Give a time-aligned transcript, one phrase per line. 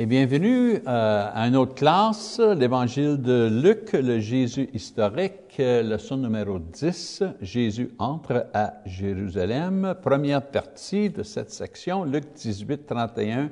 [0.00, 6.58] Et bienvenue euh, à une autre classe, l'Évangile de Luc, le Jésus historique, leçon numéro
[6.58, 13.50] 10, Jésus entre à Jérusalem, première partie de cette section, Luc 18, 31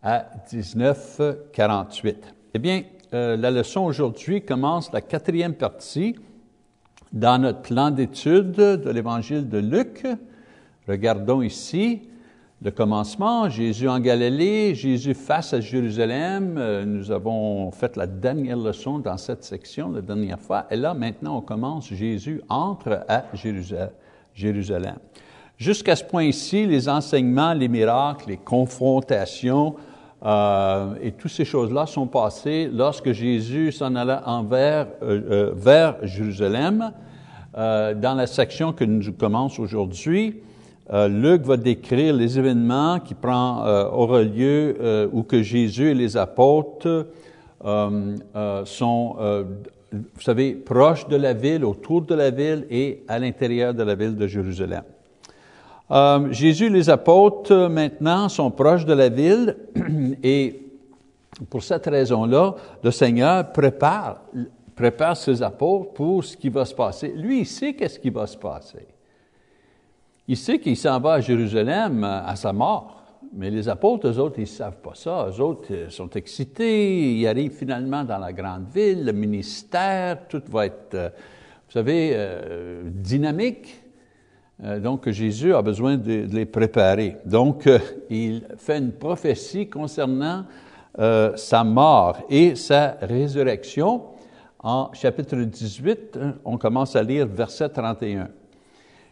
[0.00, 1.22] à 19,
[1.52, 2.34] 48.
[2.54, 6.14] Eh bien, euh, la leçon aujourd'hui commence la quatrième partie
[7.12, 10.06] dans notre plan d'étude de l'Évangile de Luc.
[10.86, 12.02] Regardons ici
[12.62, 16.56] le commencement, Jésus en Galilée, Jésus face à Jérusalem.
[16.58, 20.66] Euh, nous avons fait la dernière leçon dans cette section la dernière fois.
[20.70, 23.24] Et là, maintenant, on commence, Jésus entre à
[24.34, 24.98] Jérusalem.
[25.56, 29.76] Jusqu'à ce point-ci, les enseignements, les miracles, les confrontations
[30.22, 36.92] euh, et toutes ces choses-là sont passées lorsque Jésus s'en allait envers, euh, vers Jérusalem.
[37.54, 40.42] dans la section que nous commençons aujourd'hui,
[40.92, 45.90] euh, Luc va décrire les événements qui prend, euh, aura lieu euh, où que Jésus
[45.90, 47.06] et les apôtres
[48.64, 49.16] sont,
[49.92, 53.94] vous savez, proches de la ville, autour de la ville et à l'intérieur de la
[53.94, 54.82] ville de Jérusalem.
[56.30, 59.56] Jésus et les apôtres maintenant sont proches de la ville
[60.22, 60.62] et
[61.50, 64.22] pour cette raison-là, le Seigneur prépare,
[64.74, 67.12] prépare ses apôtres pour ce qui va se passer.
[67.14, 68.86] Lui, il sait qu'est-ce qui va se passer.
[70.30, 73.02] Il sait qu'il s'en va à Jérusalem euh, à sa mort.
[73.32, 75.26] Mais les apôtres, eux autres, ils ne savent pas ça.
[75.28, 77.18] Eux autres euh, sont excités.
[77.18, 81.08] Ils arrivent finalement dans la grande ville, le ministère, tout va être, euh,
[81.66, 82.16] vous savez,
[82.84, 83.82] dynamique.
[84.78, 87.16] donc, Jésus a besoin de, les préparer.
[87.24, 87.68] Donc,
[88.08, 90.44] il fait une prophétie concernant
[90.96, 94.02] sa mort et sa résurrection.
[94.60, 98.28] En chapitre 18, on commence à lire verset 31.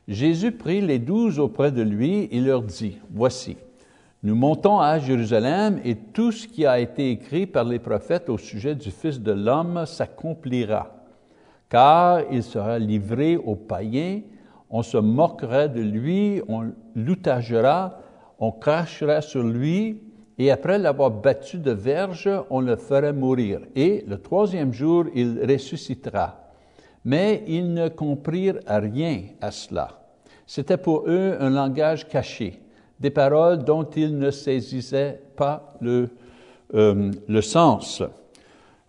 [0.09, 3.59] Jésus prit les douze auprès de lui et leur dit, Voici,
[4.23, 8.39] nous montons à Jérusalem et tout ce qui a été écrit par les prophètes au
[8.39, 10.97] sujet du Fils de l'homme s'accomplira,
[11.69, 14.23] car il sera livré aux païens,
[14.71, 18.01] on se moquera de lui, on l'outagera,
[18.39, 20.01] on crachera sur lui,
[20.39, 23.61] et après l'avoir battu de verge, on le fera mourir.
[23.77, 26.48] Et le troisième jour, il ressuscitera.
[27.05, 30.01] Mais ils ne comprirent rien à cela.
[30.47, 32.61] C'était pour eux un langage caché,
[32.99, 36.09] des paroles dont ils ne saisissaient pas le,
[36.75, 38.03] euh, le sens.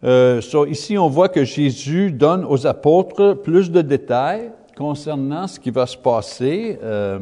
[0.03, 5.72] Euh, ici, on voit que Jésus donne aux apôtres plus de détails concernant ce qui
[5.72, 7.20] va se passer euh,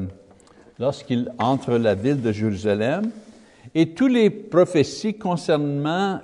[0.77, 3.09] lorsqu'il entre la ville de Jérusalem
[3.79, 6.19] et toutes les prophéties concernant,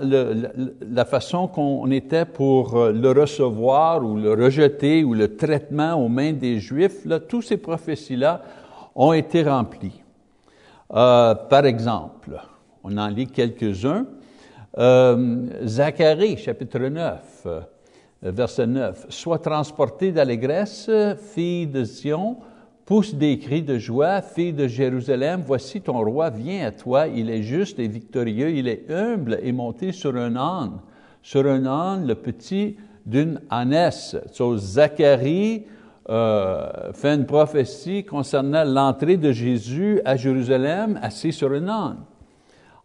[0.00, 6.08] la façon qu'on était pour euh, le recevoir ou le rejeter ou le traitement aux
[6.08, 8.40] mains des Juifs, là, toutes ces prophéties-là
[8.94, 10.00] ont été remplies.
[10.94, 12.40] Euh, par exemple,
[12.82, 14.06] on en lit quelques-uns.
[14.78, 17.60] Euh, Zacharie, chapitre 9, euh,
[18.22, 19.08] verset 9.
[19.10, 20.90] Sois transporté d'allégresse,
[21.34, 22.38] fille de Sion,
[22.84, 27.30] pousse des cris de joie, fille de Jérusalem, voici ton roi vient à toi, il
[27.30, 30.80] est juste et victorieux, il est humble et monté sur un âne,
[31.22, 32.76] sur un âne, le petit
[33.06, 34.16] d'une ânesse.
[34.56, 35.64] Zacharie
[36.08, 41.98] euh, fait une prophétie concernant l'entrée de Jésus à Jérusalem assis sur un âne.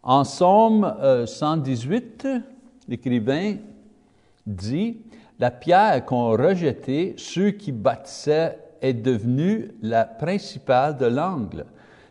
[0.04, 2.40] En Somme 118, euh,
[2.88, 3.56] l'écrivain
[4.46, 5.02] dit,
[5.40, 11.66] la pierre qu'ont rejetée ceux qui bâtissaient est devenue la principale de l'angle.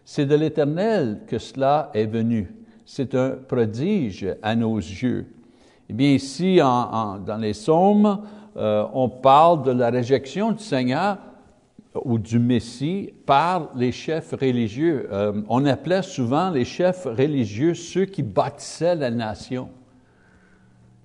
[0.04, 2.48] C'est de l'Éternel que cela est venu.
[2.84, 5.26] C'est un prodige à nos yeux.
[5.88, 8.20] Eh bien, ici, dans les psaumes,
[8.56, 11.18] euh, on parle de la réjection du Seigneur
[12.04, 15.08] ou du Messie par les chefs religieux.
[15.12, 19.68] Euh, on appelait souvent les chefs religieux ceux qui bâtissaient la nation.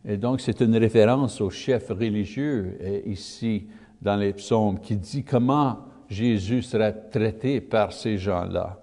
[0.05, 3.67] Et donc, c'est une référence aux chefs religieux ici
[4.01, 5.77] dans les psaumes qui dit comment
[6.09, 8.77] Jésus sera traité par ces gens-là.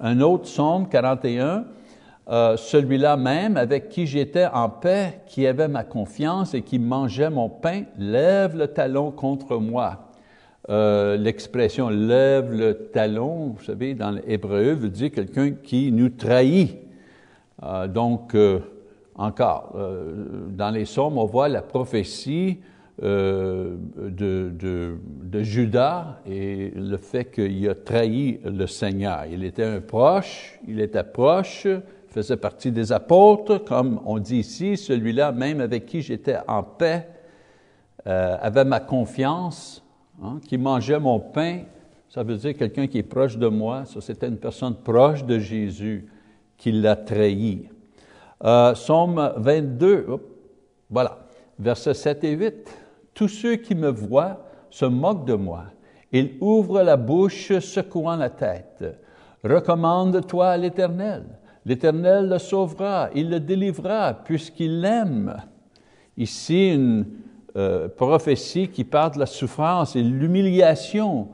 [0.00, 1.64] Un autre psaume 41,
[2.30, 7.30] euh, celui-là même avec qui j'étais en paix, qui avait ma confiance et qui mangeait
[7.30, 10.08] mon pain, lève le talon contre moi.
[10.70, 16.78] Euh, l'expression lève le talon, vous savez, dans l'hébreu, veut dire quelqu'un qui nous trahit.
[17.62, 18.34] Euh, donc,
[19.16, 19.76] encore,
[20.48, 22.58] dans les psaumes, on voit la prophétie
[23.02, 29.24] euh, de, Judas et le fait qu'il a trahi le Seigneur.
[29.28, 31.66] Il était un proche, il était proche,
[32.06, 37.08] faisait partie des apôtres, comme on dit ici, celui-là même avec qui j'étais en paix,
[38.06, 39.82] euh, avait ma confiance,
[40.22, 41.62] hein, qui mangeait mon pain.
[42.08, 43.82] Ça veut dire quelqu'un qui est proche de moi.
[44.00, 46.06] C'était une personne proche de Jésus
[46.56, 47.68] qui l'a trahi.
[48.44, 50.06] Euh, Somme 22,
[50.88, 51.26] voilà,
[51.58, 52.83] versets 7 et 8.
[53.14, 55.64] Tous ceux qui me voient se moquent de moi.
[56.12, 58.84] Ils ouvrent la bouche, secouant la tête.
[59.42, 61.24] Recommande-toi à l'Éternel.
[61.66, 65.36] L'Éternel le sauvera, il le délivrera, puisqu'il l'aime.
[66.16, 67.06] Ici, une
[67.56, 71.28] euh, prophétie qui parle de la souffrance et l'humiliation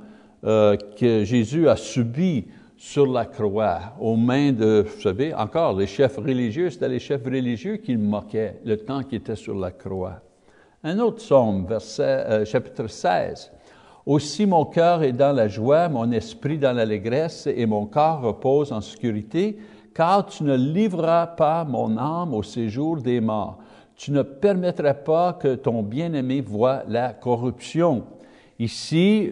[0.45, 5.87] euh, que Jésus a subie sur la croix, aux mains de, vous savez, encore, les
[5.87, 9.71] chefs religieux, c'était les chefs religieux qui le moquaient le temps qu'il était sur la
[9.71, 10.23] croix.
[10.83, 13.53] Un autre psaume, verset, euh, chapitre 16.
[14.07, 18.73] Aussi mon cœur est dans la joie, mon esprit dans l'allégresse, et mon corps repose
[18.73, 19.59] en sécurité,
[19.95, 23.59] car tu ne livreras pas mon âme au séjour des morts.
[23.95, 28.05] Tu ne permettras pas que ton bien-aimé voie la corruption.
[28.59, 29.31] Ici,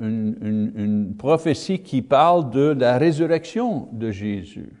[0.00, 4.72] une, prophétie qui parle de la résurrection de Jésus,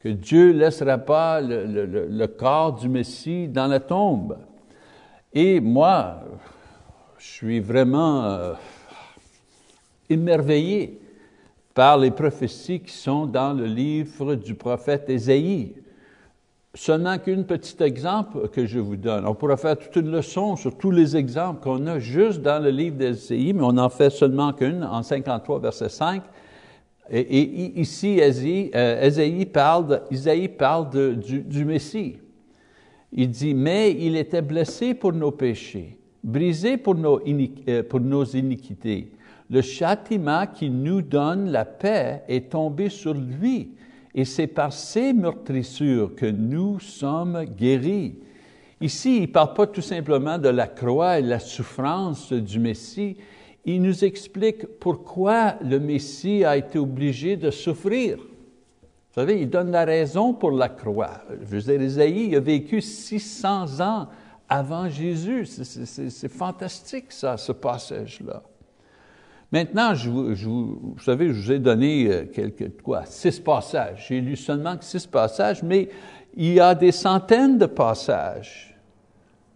[0.00, 4.36] que Dieu ne laissera pas le, corps du Messie dans la tombe.
[5.34, 6.16] Et moi,
[7.16, 8.52] je suis vraiment euh,
[10.10, 11.00] émerveillé
[11.72, 15.74] par les prophéties qui sont dans le livre du prophète Ésaïe.
[16.74, 19.26] Seulement qu'un petit exemple que je vous donne.
[19.26, 22.70] On pourrait faire toute une leçon sur tous les exemples qu'on a juste dans le
[22.70, 26.22] livre d'Ésaïe, mais on en fait seulement qu'une, en 53, verset 5.
[27.10, 32.16] Et, ici, euh, Ésaïe, parle, Isaïe parle du Messie.
[33.12, 37.20] Il dit, mais il était blessé pour nos péchés, brisé pour nos,
[37.68, 39.12] euh, pour nos iniquités.
[39.50, 43.72] Le châtiment qui nous donne la paix est tombé sur lui
[44.14, 48.14] et c'est par ces meurtrissures que nous sommes guéris.
[48.80, 52.58] Ici, il ne parle pas tout simplement de la croix et de la souffrance du
[52.58, 53.16] Messie,
[53.64, 58.18] il nous explique pourquoi le Messie a été obligé de souffrir.
[59.12, 61.20] Vous savez, il donne la raison pour la croix.
[61.42, 64.08] Je veux dire, Isaïe a vécu 600 ans
[64.48, 65.44] avant Jésus.
[65.44, 68.42] C'est fantastique, ça, ce passage-là.
[69.52, 74.06] Maintenant, je vous, savez, je vous ai donné euh, quelques, quoi, six passages.
[74.08, 75.90] J'ai lu seulement six passages, mais
[76.34, 78.71] il y a des centaines de passages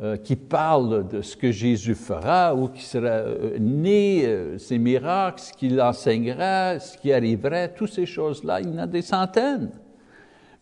[0.00, 5.40] euh, qui parlent de ce que Jésus fera, ou qui sera euh, né, ses miracles,
[5.40, 8.60] ce qu'il enseignera, ce qui arriverait, toutes ces choses-là.
[8.60, 9.70] Il y en a des centaines.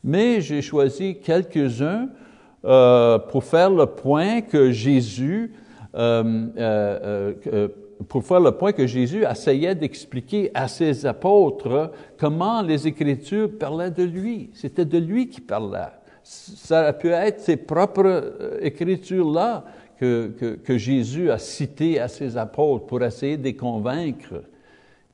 [0.02, 2.08] Mais j'ai choisi quelques-uns
[2.62, 5.52] pour faire le point que Jésus
[8.08, 13.90] pour faire le point que Jésus essayait d'expliquer à ses apôtres comment les Écritures parlaient
[13.90, 14.50] de lui.
[14.54, 15.92] C'était de lui qui parlait.
[16.24, 19.64] Ça aurait pu être ses propres euh, Écritures-là
[20.00, 24.42] que, Jésus a citées à ses apôtres pour essayer de les convaincre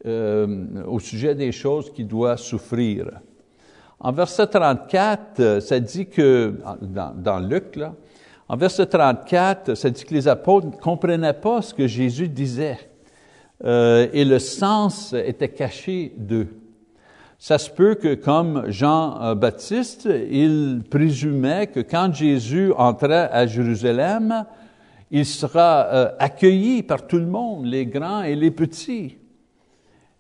[0.06, 3.10] euh, au sujet des choses qu'il doit souffrir.
[3.98, 7.94] En verset 34, ça dit que, dans, Luc, là,
[8.48, 12.78] en verset 34, ça dit que les apôtres ne comprenaient pas ce que Jésus disait
[13.64, 16.48] euh, et le sens était caché d'eux.
[17.42, 24.44] Ça se peut que, comme Jean-Baptiste, il présumait que quand Jésus entrait à Jérusalem,
[25.10, 29.16] il sera euh, accueilli par tout le monde, les grands et les petits.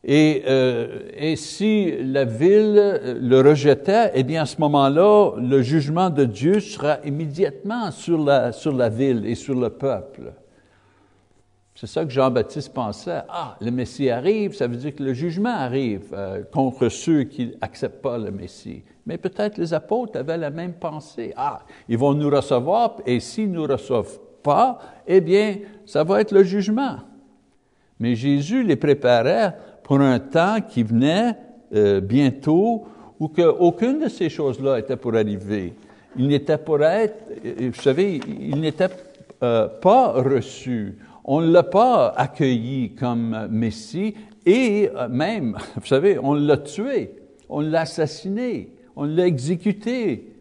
[0.02, 6.08] Et, euh, et, si la ville le rejetait, eh bien à ce moment-là, le jugement
[6.08, 10.32] de Dieu sera immédiatement sur la, sur la ville et sur le peuple.
[11.80, 13.22] C'est ça que Jean-Baptiste pensait.
[13.30, 17.54] Ah, le Messie arrive, ça veut dire que le jugement arrive euh, contre ceux qui
[17.58, 18.82] n'acceptent pas le Messie.
[19.06, 21.32] Mais peut-être les apôtres avaient la même pensée.
[21.38, 25.56] Ah, ils vont nous recevoir, et s'ils ne nous reçoivent pas, eh bien,
[25.86, 26.98] ça va être le jugement.
[27.98, 31.34] Mais Jésus les préparait pour un temps qui venait
[31.74, 32.84] euh, bientôt
[33.18, 35.72] où que aucune de ces choses-là était pour arriver.
[36.18, 38.90] Il n'était pour être, euh, vous savez, il n'était
[39.42, 40.98] euh, pas reçu.
[41.32, 47.14] On ne l'a pas accueilli comme Messie et même, vous savez, on l'a tué,
[47.48, 50.32] on l'a assassiné, on l'a exécuté.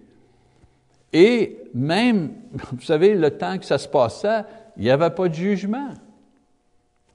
[1.13, 2.31] Et même,
[2.71, 4.41] vous savez, le temps que ça se passait,
[4.77, 5.89] il n'y avait pas de jugement.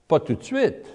[0.07, 0.87] Pas tout de suite.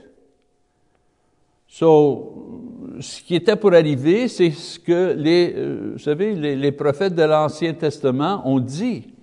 [1.67, 2.62] So,
[3.01, 7.24] ce qui était pour arriver, c'est ce que les, euh, vous savez, les prophètes de
[7.24, 9.19] l'Ancien Testament ont dit.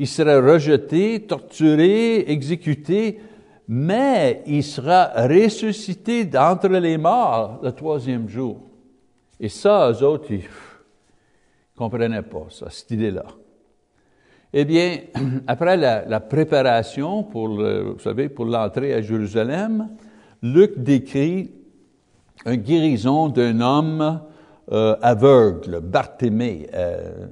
[0.00, 3.20] Il serait rejeté, torturé, exécuté,
[3.68, 8.62] mais il sera ressuscité d'entre les morts le troisième jour.
[9.38, 13.26] Et ça, eux autres, ils ne comprenaient pas ça, cette idée-là.
[14.54, 15.00] Eh bien,
[15.46, 19.90] après la, préparation pour, l'entrée à Jérusalem,
[20.42, 21.50] Luc décrit
[22.46, 24.22] une guérison d'un homme
[24.66, 26.68] aveugle, Barthélemy,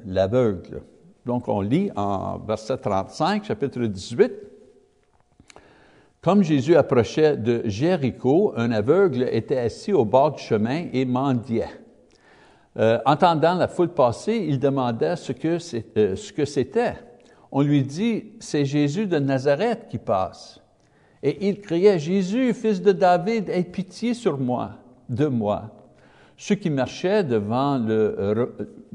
[0.05, 0.83] l'aveugle.
[1.27, 4.33] Donc on lit en verset 35, chapitre 18,
[6.21, 11.69] comme Jésus approchait de Jéricho, un aveugle était assis au bord du chemin et mendiait.
[12.77, 15.59] Euh, entendant la foule passer, il demanda ce que,
[15.97, 16.95] euh, ce que c'était.
[17.51, 20.61] On lui dit, c'est Jésus de Nazareth qui passe.
[21.23, 24.73] Et il criait, Jésus, fils de David, aie pitié sur moi,
[25.09, 25.71] de moi.
[26.37, 28.55] Ceux qui marchaient devant le,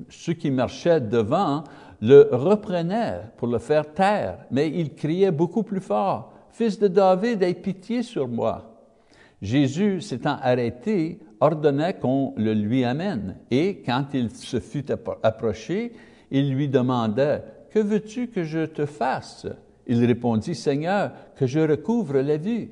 [0.09, 1.63] ceux qui marchaient devant
[2.03, 7.41] le reprenaient pour le faire taire, mais il criait beaucoup plus fort, Fils de David,
[7.41, 8.75] aie pitié sur moi.
[9.41, 13.37] Jésus, s'étant arrêté, ordonnait qu'on le lui amène.
[13.49, 14.85] Et quand il se fut
[15.23, 15.93] approché,
[16.29, 17.41] il lui demanda,
[17.71, 19.47] Que veux-tu que je te fasse?
[19.87, 22.69] Il répondit, Seigneur, que je recouvre la vue.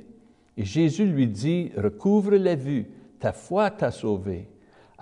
[0.58, 2.86] Et Jésus lui dit, Recouvre la vue,
[3.18, 4.50] ta foi t'a sauvé.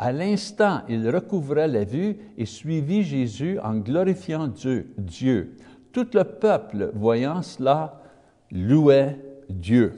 [0.02, 4.94] À l'instant, il recouvra la vue et suivit Jésus en glorifiant Dieu.
[4.98, 5.58] Dieu.
[5.92, 8.02] Tout le peuple, voyant cela,
[8.50, 9.18] louait
[9.50, 9.92] Dieu.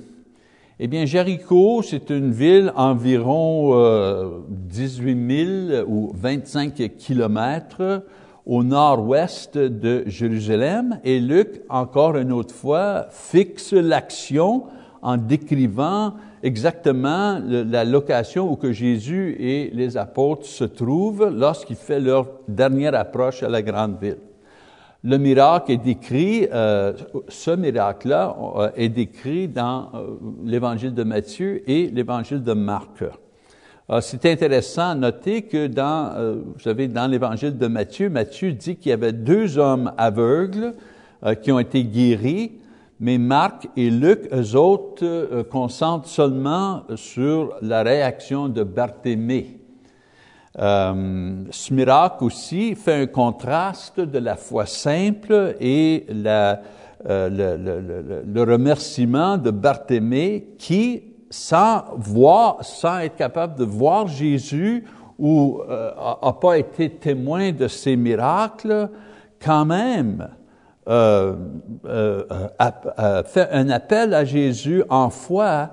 [0.80, 8.04] Eh bien, Jéricho, c'est une ville environ euh, 18 000 ou 25 kilomètres
[8.48, 11.00] au nord-ouest de Jérusalem.
[11.04, 14.64] Et Luc, encore une autre fois, fixe l'action
[15.04, 22.00] en décrivant exactement la location où que Jésus et les apôtres se trouvent lorsqu'ils font
[22.00, 24.18] leur dernière approche à la grande ville.
[25.04, 26.94] Le miracle est décrit, euh,
[27.28, 33.04] ce miracle-là euh, est décrit dans euh, l'évangile de Matthieu et l'évangile de Marc.
[34.00, 36.14] C'est intéressant à noter que dans,
[36.54, 40.76] vous savez, dans l'évangile de Matthieu, Matthieu dit qu'il y avait deux hommes aveugles
[41.42, 42.54] qui ont été guéris,
[43.02, 49.62] mais Marc et Luc, eux autres, concentrent seulement sur la réaction de Barthélemy.
[50.60, 56.56] Euh, ce miracle aussi fait un contraste de la foi simple et euh,
[57.06, 64.84] le, remerciement de Barthélemy qui, sans voir, sans être capable de voir Jésus
[65.18, 65.92] ou euh,
[66.22, 68.90] a, pas été témoin de ces miracles,
[69.40, 70.28] quand même
[70.88, 71.36] euh,
[71.86, 72.24] euh,
[72.58, 75.72] a, fait un appel à Jésus en foi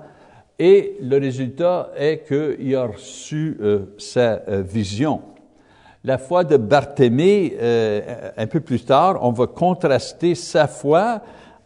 [0.59, 5.21] et le résultat est qu'il a reçu euh, sa euh, vision.
[6.03, 11.21] La foi de Barthélemy, euh, un peu plus tard, on va contraster sa foi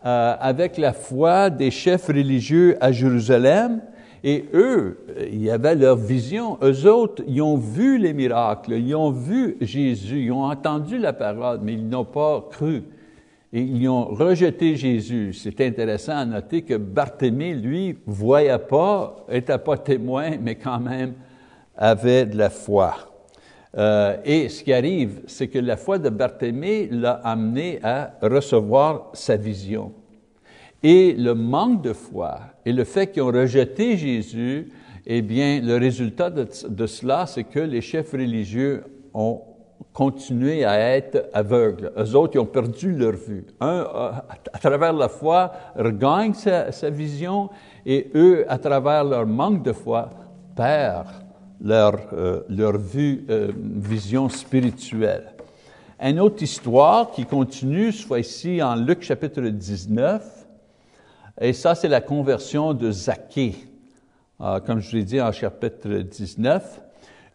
[0.06, 3.80] avec la foi des chefs religieux à Jérusalem.
[4.22, 4.98] Et eux,
[5.32, 6.58] il y avait leur vision.
[6.62, 11.14] Eux autres, ils ont vu les miracles, ils ont vu Jésus, ils ont entendu la
[11.14, 12.84] parole, mais ils n'ont pas cru
[13.56, 15.32] et ils ont rejeté Jésus.
[15.34, 21.14] C'est intéressant à noter que Barthélemy, lui, voyait pas, était pas témoin, mais quand même
[21.78, 22.96] avait de la foi.
[23.78, 29.12] Euh, et ce qui arrive, c'est que la foi de Barthélemy l'a amené à recevoir
[29.14, 29.94] sa vision.
[30.82, 34.70] Et le manque de foi et le fait qu'ils ont rejeté Jésus,
[35.06, 38.84] eh bien, le résultat de, de cela, c'est que les chefs religieux
[39.14, 39.42] ont
[39.92, 41.92] continuer à être aveugles.
[41.98, 43.46] Eux autres, ils ont perdu leur vue.
[43.60, 43.86] Un,
[44.52, 47.50] à travers la foi, regagne sa, vision
[47.86, 50.10] et eux, à travers leur manque de foi,
[50.56, 51.08] perdent
[51.62, 55.34] leur, euh, leur vue, euh, vision spirituelle.
[56.00, 60.44] Une autre histoire qui continue, soit ici en Luc chapitre 19,
[61.42, 63.56] et ça, c'est la conversion de Zaché.
[64.40, 66.82] Euh, comme je l'ai dit en chapitre 19,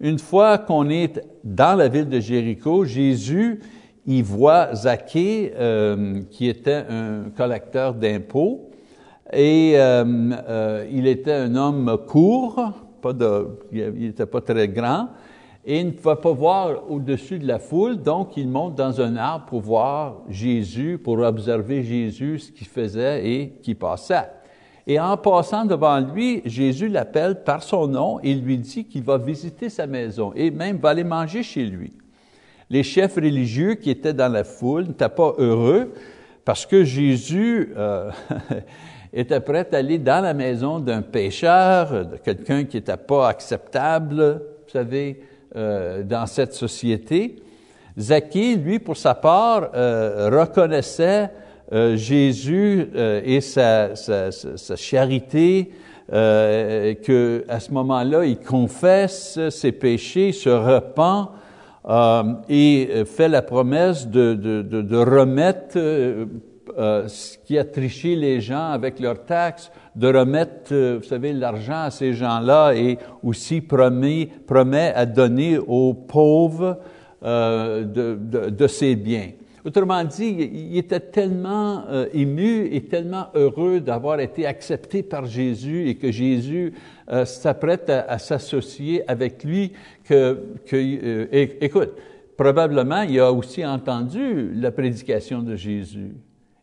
[0.00, 3.61] une fois qu'on est dans la ville de Jéricho, Jésus
[4.07, 8.71] y voit Zaché, euh, qui était un collecteur d'impôts,
[9.33, 10.05] et euh,
[10.49, 12.73] euh, il était un homme court,
[13.73, 15.09] il n'était pas très grand,
[15.67, 19.17] et il ne pouvait pas voir au-dessus de la foule, donc il monte dans un
[19.17, 24.31] arbre pour voir Jésus, pour observer Jésus, ce qu'il faisait et qui passait.
[24.90, 29.18] Et en passant devant lui, Jésus l'appelle par son nom et lui dit qu'il va
[29.18, 31.92] visiter sa maison et même va aller manger chez lui.
[32.71, 35.92] Les chefs religieux qui étaient dans la foule n'étaient pas heureux
[36.42, 38.11] parce que Jésus euh,
[39.12, 44.40] était prêt à aller dans la maison d'un pécheur, de quelqu'un qui n'était pas acceptable,
[44.64, 45.23] vous savez,
[45.54, 47.37] euh, dans cette société.
[47.99, 51.30] Zaché, lui, pour sa part, euh, reconnaissait
[51.73, 53.95] euh, Jésus euh, et sa,
[54.77, 55.71] charité,
[56.11, 61.33] euh, que à ce moment-là, il confesse ses péchés, se repent
[61.87, 66.25] euh, et fait la promesse de, remettre euh,
[67.45, 72.15] qui a triché les gens avec leurs taxes, de remettre, vous savez, l'argent à ces
[72.15, 74.31] gens-là et aussi promet,
[74.95, 76.79] à donner aux pauvres
[77.23, 79.31] de, ses biens.
[79.69, 85.91] Autrement dit, il était tellement euh, ému et tellement heureux d'avoir été accepté par Jésus
[85.91, 86.73] et que Jésus
[87.11, 91.27] euh, s'apprête à, s'associer avec lui que, euh,
[91.61, 91.91] écoute,
[92.39, 96.13] probablement il a aussi entendu la prédication de Jésus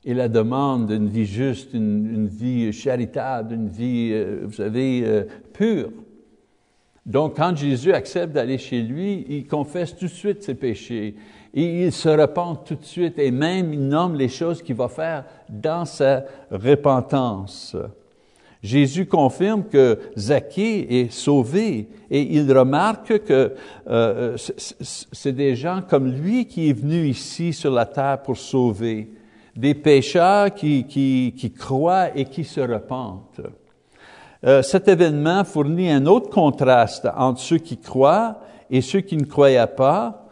[0.03, 5.91] et la demande d'une vie juste, une, vie charitable, une vie, vous savez, pure.
[7.05, 11.13] Donc, quand Jésus accepte d'aller chez lui, il confesse tout de suite ses péchés.
[11.55, 14.89] Et il se repent tout de suite et même il nomme les choses qu'il va
[14.89, 17.75] faire dans sa repentance.
[18.61, 23.53] Jésus confirme que Zaché est sauvé et il remarque que
[23.87, 29.11] euh, c'est des gens comme lui qui est venu ici sur la terre pour sauver
[29.55, 33.41] des pécheurs qui croient et qui se repentent.
[34.45, 39.25] Euh, cet événement fournit un autre contraste entre ceux qui croient et ceux qui ne
[39.25, 40.24] croyaient pas.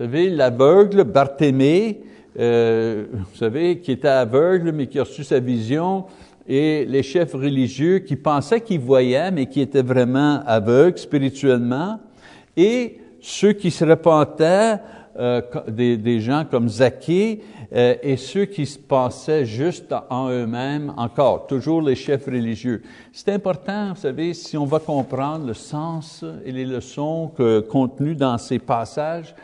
[0.00, 1.98] Vous savez, l'aveugle Barthélemy,
[2.38, 6.06] euh, vous savez, qui était aveugle mais qui a reçu sa vision,
[6.48, 12.00] et les chefs religieux qui pensaient qu'ils voyaient mais qui étaient vraiment aveugles spirituellement,
[12.56, 14.78] et ceux qui se repentaient,
[15.18, 17.42] euh, des, gens comme Zaché,
[17.74, 22.80] euh, et ceux qui se pensaient juste en eux-mêmes, encore, toujours les chefs religieux.
[23.12, 28.16] C'est important, vous savez, si on va comprendre le sens et les leçons que, contenues
[28.16, 29.34] dans ces passages,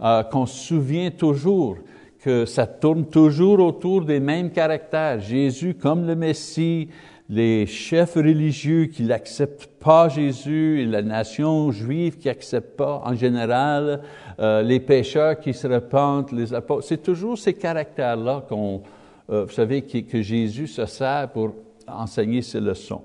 [0.00, 1.76] euh, qu'on se souvient toujours
[2.20, 5.20] que ça tourne toujours autour des mêmes caractères.
[5.20, 6.88] Jésus comme le Messie,
[7.28, 13.14] les chefs religieux qui n'acceptent pas Jésus et la nation juive qui n'accepte pas en
[13.14, 14.00] général,
[14.40, 16.86] euh, les pécheurs qui se repentent, les apôtres.
[16.86, 18.82] C'est toujours ces caractères-là qu'on,
[19.30, 21.54] euh, vous savez, que Jésus se sert pour
[21.86, 23.02] enseigner ses leçons.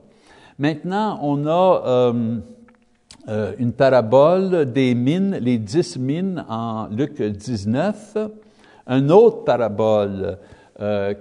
[0.58, 2.13] Maintenant, on a
[3.27, 8.17] euh une parabole des mines, les dix mines en Luc 19,
[8.87, 10.37] une autre parabole
[10.79, 11.13] euh,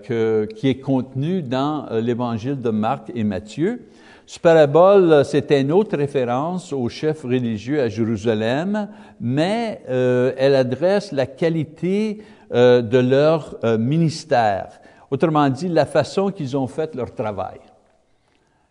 [0.46, 3.88] qui est contenu dans euh, l'évangile de Marc et Matthieu.
[4.26, 11.24] Ce parabole, c'est une autre référence aux chefs religieux à Jérusalem, mais elle adresse la
[11.24, 12.20] qualité
[12.52, 14.80] de leur ministère.
[15.10, 17.58] Autrement dit, la façon qu'ils ont fait leur travail.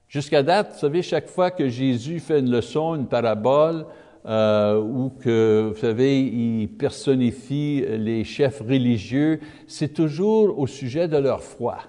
[0.08, 3.86] Jusqu'à date, vous savez, chaque fois que Jésus fait une leçon, une parabole,
[4.26, 11.18] euh, ou que, vous savez, il personnifie les chefs religieux, c'est toujours au sujet de
[11.18, 11.80] leur foi.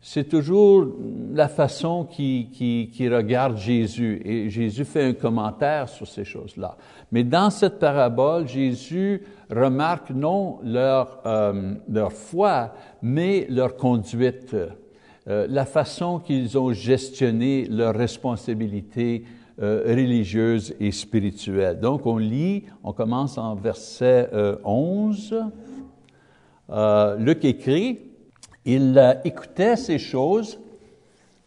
[0.00, 0.86] C'est toujours
[1.32, 4.22] la façon qui, qui, regarde Jésus.
[4.24, 6.76] Et Jésus fait un commentaire sur ces choses-là.
[7.10, 14.54] Mais dans cette parabole, Jésus remarque non leur, euh, leur foi, mais leur conduite,
[15.28, 19.24] euh, la façon qu'ils ont gestionné leurs responsabilités
[19.62, 21.80] euh, religieuse et spirituelle.
[21.80, 25.34] Donc, on lit, on commence en verset euh, 11.
[26.68, 28.00] Euh, Luc écrit,
[28.66, 30.58] il écoutait ces choses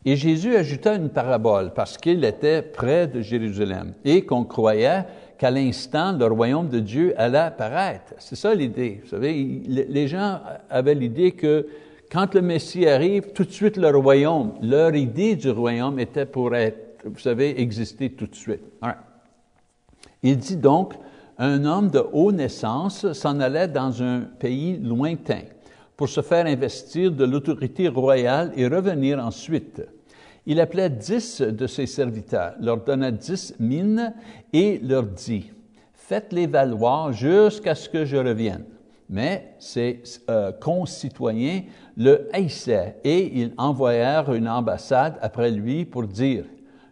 [0.03, 5.05] et Jésus ajouta une parabole parce qu'il était près de Jérusalem et qu'on croyait
[5.37, 8.15] qu'à l'instant, le royaume de Dieu allait apparaître.
[8.17, 9.01] C'est ça l'idée.
[9.03, 11.67] Vous savez, les gens avaient l'idée que
[12.11, 16.55] quand le Messie arrive, tout de suite le royaume, leur idée du royaume était pour
[16.55, 18.61] être vous savez, exister tout de suite.
[20.23, 20.93] Il dit donc,
[21.37, 25.41] un homme de haute naissance s'en allait dans un pays lointain
[25.95, 29.81] pour se faire investir de l'autorité royale et revenir ensuite.
[30.45, 34.13] Il appelait dix de ses serviteurs, leur donna dix mines
[34.51, 35.51] et leur dit,
[35.93, 38.65] faites-les valoir jusqu'à ce que je revienne.
[39.09, 41.63] Mais ses euh, concitoyens
[41.99, 46.45] le haïssaient et ils envoyèrent une ambassade après lui pour dire,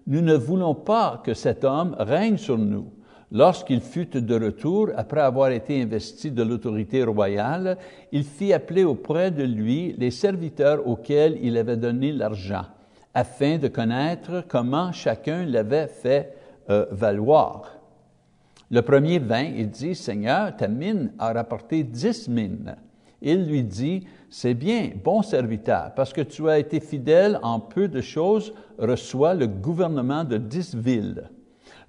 [0.06, 2.91] nous ne voulons pas que cet homme règne sur nous.
[3.32, 7.78] Lorsqu'il fut de retour, après avoir été investi de l'autorité royale,
[8.12, 12.65] il fit appeler auprès de lui les serviteurs auxquels il avait donné l'argent,
[13.13, 16.36] afin de connaître comment chacun l'avait fait
[16.70, 17.78] euh, valoir.
[18.70, 22.76] Le premier vint et dit, Seigneur, ta mine a rapporté dix mines.
[23.21, 27.88] Il lui dit, c'est bien, bon serviteur, parce que tu as été fidèle en peu
[27.88, 31.30] de choses, reçois le gouvernement de dix villes.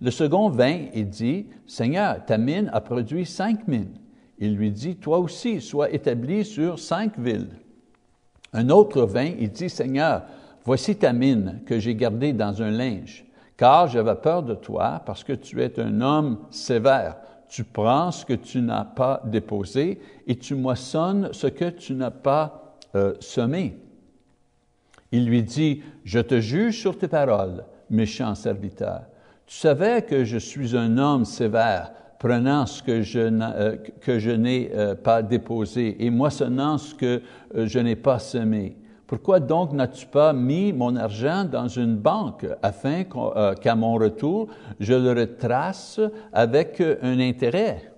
[0.00, 3.98] Le second vint et dit, Seigneur, ta mine a produit cinq mines.
[4.38, 7.50] Il lui dit, toi aussi, sois établi sur cinq villes.
[8.52, 10.22] Un autre vint et dit, Seigneur,
[10.64, 15.24] voici ta mine que j'ai gardée dans un linge, car j'avais peur de toi parce
[15.24, 17.16] que tu es un homme sévère
[17.48, 22.10] tu prends ce que tu n'as pas déposé et tu moissonnes ce que tu n'as
[22.10, 23.78] pas euh, semé.
[25.10, 29.02] Il lui dit, Je te juge sur tes paroles, méchant serviteur.
[29.46, 34.94] Tu savais que je suis un homme sévère, prenant ce que je, euh, n'ai euh,
[34.94, 37.22] pas déposé et moissonnant ce que
[37.54, 38.76] je n'ai pas semé.
[39.08, 44.92] Pourquoi donc n'as-tu pas mis mon argent dans une banque afin qu'à mon retour, je
[44.92, 45.98] le retrace
[46.30, 47.90] avec un intérêt?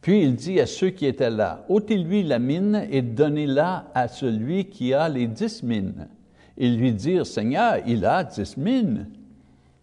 [0.00, 4.66] Puis il dit à ceux qui étaient là, ôtez-lui la mine et donnez-la à celui
[4.66, 6.06] qui a les dix mines.
[6.56, 9.08] Ils lui dirent, Seigneur, il a dix mines.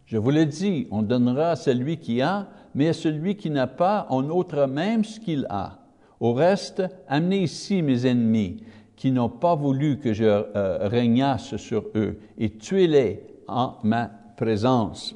[0.06, 3.68] Je vous le dis, on donnera à celui qui a, mais à celui qui n'a
[3.68, 5.80] pas, on ôtera même ce qu'il a.
[6.22, 8.64] Au reste, amenez ici mes ennemis,
[9.06, 15.16] qui n'ont pas voulu que je euh, régnasse sur eux, et tuez-les en ma présence.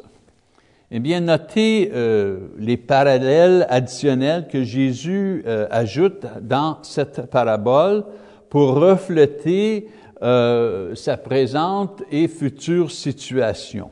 [0.92, 8.04] Eh bien, notez euh, les parallèles additionnels que Jésus euh, ajoute dans cette parabole
[8.52, 9.88] pour refléter
[10.22, 13.90] sa présente et future situation.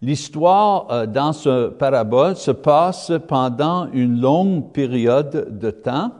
[0.00, 6.12] L'histoire dans ce parabole se passe pendant une longue période de temps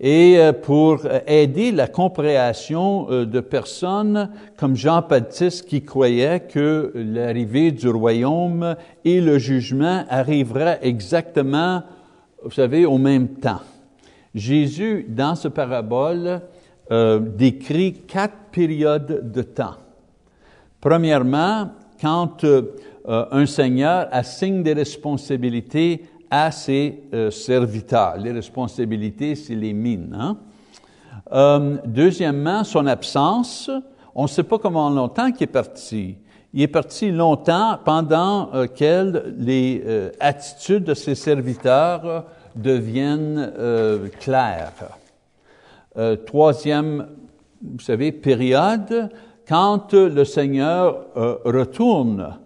[0.00, 7.72] et euh, pour aider la compréhension euh, de personnes comme Jean-Baptiste qui croyaient que l'arrivée
[7.72, 11.82] du royaume et le jugement arriveraient exactement,
[12.44, 13.60] vous savez, au même temps.
[14.34, 16.42] Jésus, dans ce parabole,
[17.36, 19.74] décrit quatre périodes de temps.
[20.80, 22.44] Premièrement, quand
[23.08, 28.16] euh, un seigneur assigne des responsabilités à ses euh, serviteurs.
[28.18, 30.16] Les responsabilités, c'est les mines.
[30.18, 30.36] Hein?
[31.32, 33.70] Euh, deuxièmement, son absence.
[34.14, 36.16] On ne sait pas comment longtemps qu'il est parti.
[36.52, 39.84] Il est parti longtemps pendant que les
[40.18, 42.24] attitudes de ses serviteurs
[42.56, 43.52] deviennent
[44.18, 44.72] claires.
[46.24, 47.06] troisième,
[47.62, 49.10] vous savez, période,
[49.48, 52.36] quand le Seigneur euh, retourne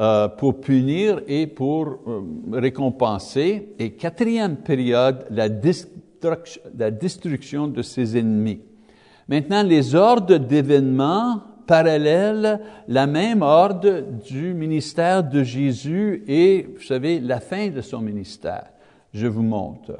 [0.00, 3.74] euh, pour punir et pour euh, récompenser.
[3.78, 8.60] Et quatrième période, la destruction, la destruction de ses ennemis.
[9.28, 17.20] Maintenant, les ordres d'événements parallèles, la même ordre du ministère de Jésus et, vous savez,
[17.20, 18.70] la fin de son ministère.
[19.12, 19.98] Je vous montre.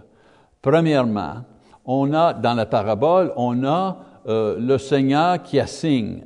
[0.60, 1.44] Premièrement,
[1.84, 6.24] on a, dans la parabole, on a le Seigneur qui assigne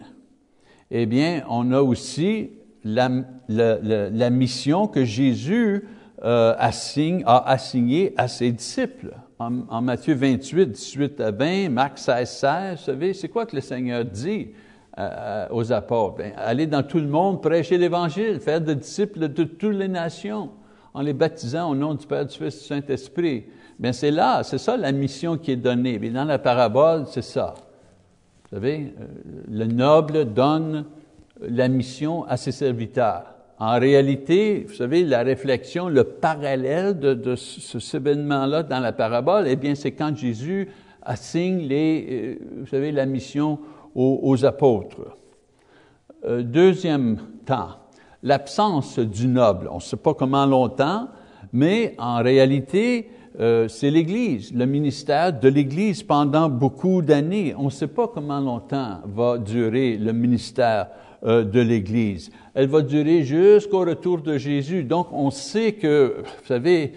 [0.97, 2.51] eh bien, on a aussi
[2.85, 5.85] la, mission que Jésus
[6.23, 9.15] euh, assigne, a assignée à ses disciples.
[9.39, 13.61] En, Matthieu 28, 18 à 20, Marc 16, 16, vous savez, c'est quoi que le
[13.61, 14.51] Seigneur dit
[14.99, 16.17] euh, aux apôtres?
[16.17, 20.51] Bien, allez dans tout le monde, prêcher l'Évangile, faire des disciples de toutes les nations,
[20.95, 23.45] en les baptisant au nom du Père, du Fils du Saint-Esprit.
[23.79, 25.99] Bien, c'est là, c'est ça la mission qui est donnée.
[25.99, 27.55] Mais dans la parabole, c'est ça.
[28.45, 29.07] Vous savez, euh,
[29.51, 30.85] le noble donne
[31.49, 33.35] la mission à ses serviteurs.
[33.59, 39.57] En réalité, vous savez, la réflexion, le parallèle de, ce, événement-là dans la parabole, eh
[39.57, 40.69] bien, c'est quand Jésus
[41.03, 43.59] assigne les, euh, vous savez, la mission
[43.95, 45.17] aux, apôtres.
[46.25, 47.69] Euh, deuxième temps,
[48.25, 49.69] l'absence du noble.
[49.71, 51.09] On ne sait pas comment longtemps,
[51.53, 57.55] mais en réalité, euh, c'est l'Église, le ministère de l'Église pendant beaucoup d'années.
[57.57, 60.89] On ne sait pas comment longtemps va durer le ministère
[61.25, 62.31] de l'Église.
[62.55, 64.85] Elle va durer jusqu'au retour de Jésus.
[64.85, 66.93] Donc, on sait que, vous savez,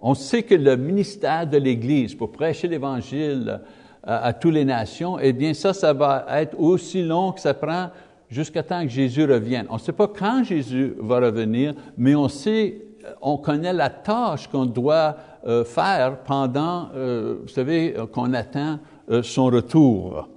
[0.00, 3.60] on sait que le ministère de l'Église pour prêcher l'Évangile
[4.02, 7.90] à, toutes les nations, eh bien, ça, ça va être aussi long que ça prend
[8.28, 9.66] jusqu'à temps que Jésus revienne.
[9.70, 12.82] On ne sait pas quand Jésus va revenir, mais on sait,
[13.20, 15.16] on connaît la tâche qu'on doit
[15.46, 18.78] euh, faire pendant, euh, vous savez, euh, qu'on attend
[19.22, 20.28] son retour.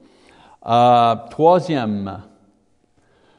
[1.29, 2.19] troisième,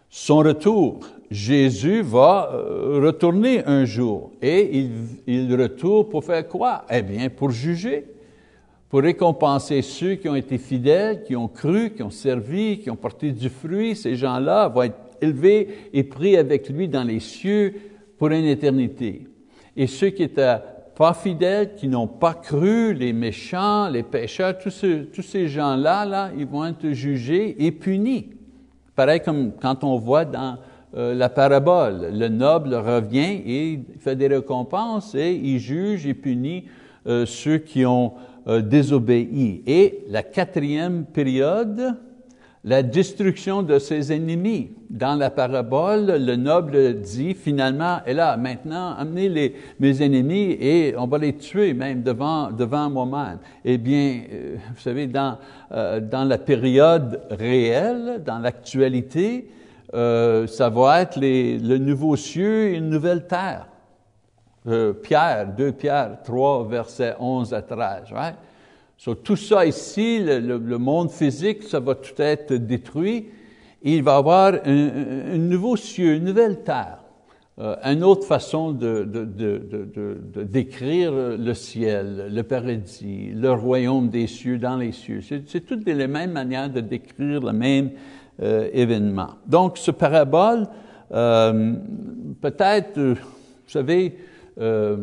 [0.08, 1.00] son retour.
[1.30, 4.90] Jésus va retourner un jour et il,
[5.26, 6.84] il retourne pour faire quoi?
[6.88, 8.04] Eh bien, pour juger,
[8.88, 12.96] pour récompenser ceux qui ont été fidèles, qui ont cru, qui ont servi, qui ont
[12.96, 13.96] porté du fruit.
[13.96, 17.74] Ces gens-là vont être élevés et pris avec lui dans les cieux
[18.16, 19.26] pour une éternité.
[19.76, 20.58] Et ceux qui étaient
[20.94, 26.30] pas fidèles, qui n'ont pas cru, les méchants, les pécheurs, tous, tous ces gens-là, là,
[26.38, 28.30] ils vont être jugés et punis.
[28.96, 30.56] Pareil comme quand on voit dans
[30.96, 36.64] euh, la parabole, le noble revient et fait des récompenses et il juge et punit
[37.06, 38.14] euh, ceux qui ont
[38.48, 39.62] euh, désobéi.
[39.66, 41.94] Et la quatrième période,
[42.66, 44.72] la destruction de ses ennemis.
[44.90, 50.94] Dans la parabole, le noble dit finalement, et là, maintenant, amenez les, mes ennemis et
[50.98, 53.38] on va les tuer même devant, devant moi-même.
[53.64, 55.38] Eh bien, euh, vous savez, dans,
[55.70, 59.48] euh, dans la période réelle, dans l'actualité,
[59.94, 63.68] euh, ça va être les, le nouveau cieux et une nouvelle terre.
[65.04, 68.10] Pierre, 2 Pierre 3, verset 11 à 13.
[68.10, 68.34] Right?
[68.98, 73.26] So, tout ça ici, le, monde physique, ça va tout être détruit.
[73.82, 76.98] Il va y avoir un, nouveau ciel, une nouvelle terre.
[77.58, 79.04] Euh, une autre façon de,
[80.44, 85.20] décrire le ciel, le paradis, le royaume des cieux dans les cieux.
[85.22, 87.90] C'est toutes les mêmes manières de décrire le même
[88.42, 89.30] euh, événement.
[89.46, 90.66] Donc, ce parabole,
[91.12, 91.74] euh,
[92.40, 93.16] peut-être, vous
[93.66, 94.16] savez,
[94.58, 94.96] euh,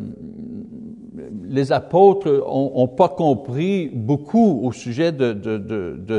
[1.47, 6.17] les apôtres n'ont pas compris beaucoup au sujet de,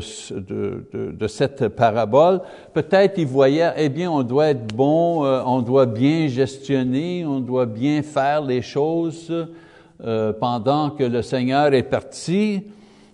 [1.26, 2.42] cette parabole.
[2.72, 7.40] Peut-être ils voyaient, eh bien, on doit être bon, euh, on doit bien gestionner, on
[7.40, 9.32] doit bien faire les choses
[10.04, 12.62] euh, pendant que le Seigneur est parti.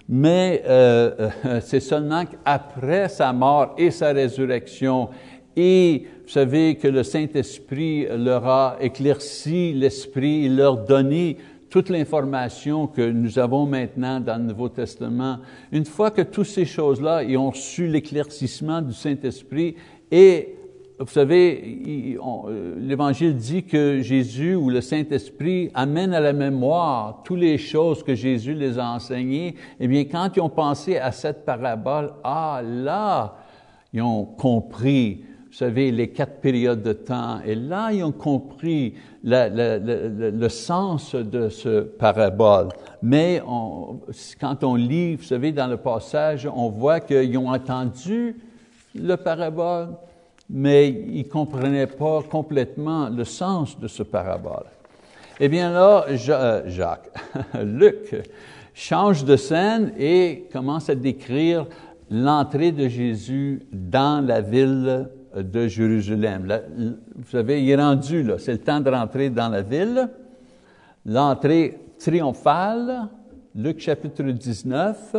[0.06, 0.62] Mais
[1.62, 5.08] c'est seulement qu'après sa mort et sa résurrection
[5.56, 11.36] et vous savez que le Saint-Esprit leur a éclairci l'esprit, il leur donné
[11.70, 15.38] toute l'information que nous avons maintenant dans le Nouveau Testament.
[15.70, 19.76] Une fois que toutes ces choses-là, ils ont reçu l'éclaircissement du Saint-Esprit
[20.10, 20.56] et
[21.00, 27.38] vous savez, euh, l'Évangile dit que Jésus ou le Saint-Esprit amène à la mémoire toutes
[27.38, 29.54] les choses que Jésus les a enseignées.
[29.78, 33.34] Eh bien, quand ils ont pensé à cette parabole, ah là,
[33.94, 37.40] ils ont compris vous savez, les quatre périodes de temps.
[37.44, 42.68] Et là, ils ont compris le sens de ce parabole.
[43.02, 43.42] Mais
[44.40, 48.36] quand on lit, vous savez, dans le passage, on voit qu'ils ont entendu
[48.94, 49.88] le parabole,
[50.48, 54.66] mais ils ne comprenaient pas complètement le sens de ce parabole.
[55.40, 57.10] Eh bien là, euh, Jacques,
[57.64, 58.14] Luc
[58.72, 61.66] change de scène et commence à décrire
[62.08, 66.48] l'entrée de Jésus dans la ville de Jérusalem.
[67.16, 70.08] vous savez, il est rendu, là, c'est le temps de rentrer dans la ville.
[71.06, 73.08] L'entrée triomphale,
[73.54, 75.16] Luc chapitre 19.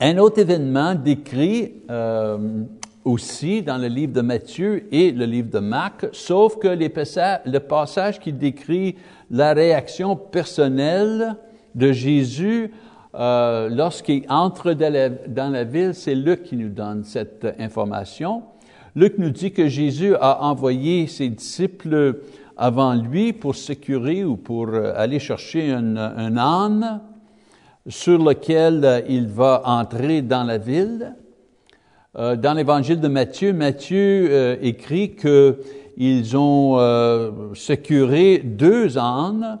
[0.00, 2.64] Un autre événement décrit euh,
[3.04, 8.18] aussi dans le livre de Matthieu et le livre de Marc, sauf que le passage
[8.18, 8.96] qui décrit
[9.30, 11.36] la réaction personnelle
[11.74, 12.72] de Jésus
[13.14, 18.42] euh, lorsqu'il entre dans la ville, c'est Luc qui nous donne cette information.
[18.94, 22.20] Luc nous dit que Jésus a envoyé ses disciples
[22.58, 27.00] avant lui pour sécuriser ou pour euh, aller chercher un, âne
[27.88, 31.14] sur lequel euh, il va entrer dans la ville.
[32.18, 36.78] Euh, dans l'évangile de Matthieu, Matthieu écrit qu'ils ont
[37.54, 39.58] sécuré deux ânes,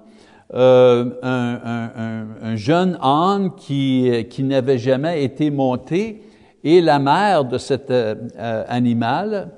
[0.52, 6.20] un, un, un, jeune âne qui n'avait jamais été monté
[6.64, 9.48] et la mère de cet euh, euh, animal,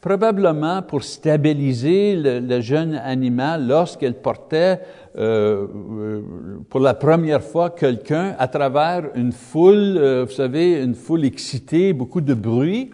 [0.00, 4.80] probablement pour stabiliser le, jeune animal lorsqu'elle portait
[5.16, 5.66] euh,
[6.68, 12.20] pour la première fois quelqu'un à travers une foule, vous savez, une foule excitée, beaucoup
[12.20, 12.90] de bruit.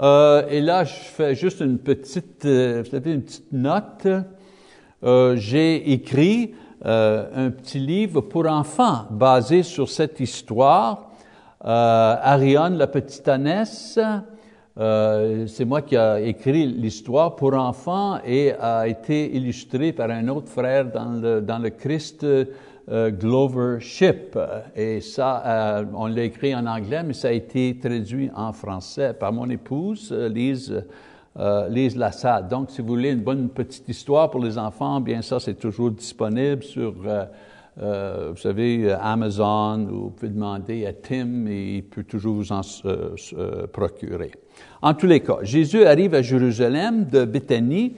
[0.00, 4.06] et là, je fais juste une petite, vous savez, une petite note.
[5.36, 11.10] J'ai écrit un petit livre pour enfants basé sur cette histoire
[11.60, 13.98] Ariane, la petite ânesse,
[14.78, 20.28] euh, c'est moi qui ai écrit l'histoire pour enfants et a été illustré par un
[20.28, 24.38] autre frère dans le, dans le Christ euh, Glover Ship.
[24.76, 29.14] Et ça, euh, on l'a écrit en anglais, mais ça a été traduit en français
[29.14, 30.84] par mon épouse, Lise,
[31.70, 31.98] Lise.
[32.50, 35.90] Donc, si vous voulez une bonne petite histoire pour les enfants, bien ça, c'est toujours
[35.90, 36.94] disponible sur
[37.78, 42.50] euh, vous savez, Amazon, ou vous pouvez demander à Tim et il peut toujours vous
[42.50, 44.32] en euh, procurer.
[44.80, 47.96] En tous les cas, Jésus arrive à Jérusalem de Béthanie,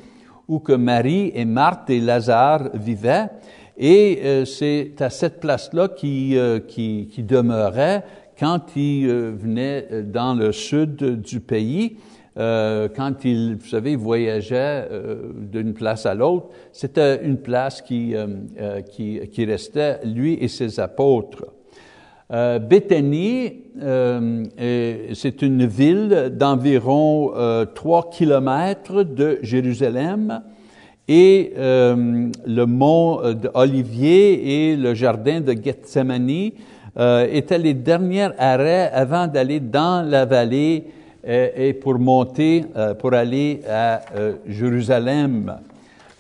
[0.49, 3.29] où que Marie et Marthe et Lazare vivaient,
[3.77, 6.37] et euh, c'est à cette place-là qui,
[6.67, 8.03] qui, qui, demeurait
[8.37, 11.99] quand il venait dans le sud du pays.
[12.39, 18.15] Euh, quand il, vous savez, voyageait euh, d'une place à l'autre, c'était une place qui,
[18.15, 21.47] euh, qui, qui, restait, lui et ses apôtres.
[22.31, 23.65] Euh, Béthanie,
[25.15, 27.33] c'est une ville d'environ
[27.75, 30.43] trois kilomètres de Jérusalem
[31.07, 36.51] et le mont d'Olivier et le jardin de Gethsemane
[36.99, 40.85] euh, étaient les derniers arrêts avant d'aller dans la vallée
[41.27, 45.59] euh, et pour monter, euh, pour aller à euh, Jérusalem.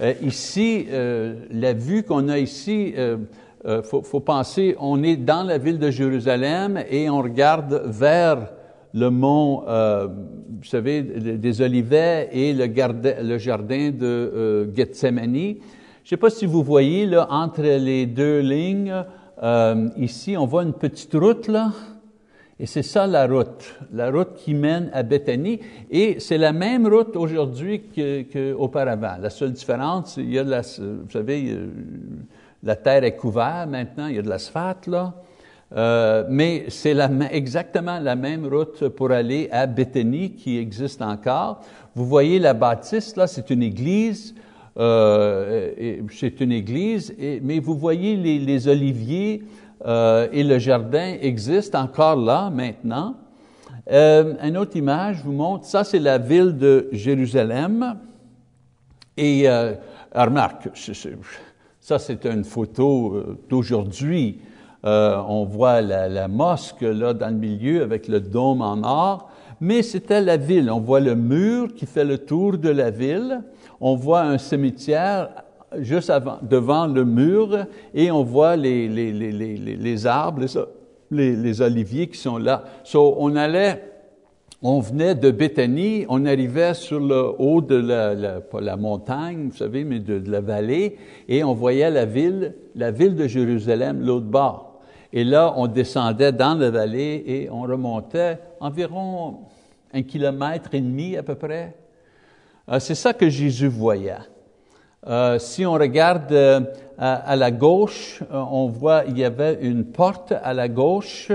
[0.01, 3.19] Euh, ici, euh, la vue qu'on a ici, il
[3.67, 8.49] euh, faut, penser, on est dans la ville de Jérusalem et on regarde vers
[8.95, 15.35] le mont, vous savez, des Olivets et le, jardin de Gethsemane.
[15.35, 15.57] Je ne
[16.05, 19.05] sais pas si vous voyez, là, entre les deux lignes,
[19.99, 21.73] ici, on voit une petite route, là,
[22.61, 25.61] et c'est ça la route, la route qui mène à Bethanie.
[25.91, 27.83] Et c'est la même route aujourd'hui
[28.33, 29.17] qu'auparavant.
[29.21, 31.57] la seule différence, il y a de la, vous savez,
[32.65, 35.15] la terre est couverte maintenant, il y a de l'asphalte là.
[35.77, 36.97] Euh, mais c'est
[37.31, 41.61] exactement la même route pour aller à Bethanie qui existe encore.
[41.95, 44.35] Vous voyez la bâtisse là, c'est une église.
[44.79, 49.43] Euh, c'est une église, mais vous voyez les oliviers
[49.87, 53.15] euh, et le jardin existe encore là maintenant.
[53.91, 57.99] Euh, une autre image vous montre, ça c'est la ville de Jérusalem.
[59.17, 59.75] Et euh,
[60.15, 60.69] remarque,
[61.81, 64.41] ça c'est une photo d'aujourd'hui.
[64.83, 69.83] On voit la, la, mosque là dans le milieu avec le dôme en or, mais
[69.83, 70.71] c'était la ville.
[70.71, 73.43] On voit le mur qui fait le tour de la ville.
[73.81, 75.31] On voit un cimetière
[75.77, 80.45] juste avant, devant le mur et on voit les, les, les, les arbres,
[81.11, 82.65] les, oliviers qui sont là.
[82.85, 83.83] So, on allait,
[84.63, 89.57] on venait de Béthanie, on arrivait sur le haut de la, pas la montagne, vous
[89.57, 90.97] savez, mais de, de, la vallée,
[91.29, 94.81] et on voyait la ville, la ville de Jérusalem, l'autre bord.
[95.13, 99.39] Et là, on descendait dans la vallée et on remontait environ
[99.93, 101.75] un kilomètre et demi à peu près.
[102.69, 104.19] Euh, c'est ça que Jésus voyait.
[105.07, 106.61] Euh, si on regarde euh,
[106.99, 111.31] à, la gauche, euh, on voit il y avait une porte à la gauche,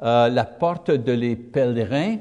[0.00, 2.18] la porte de les pèlerins,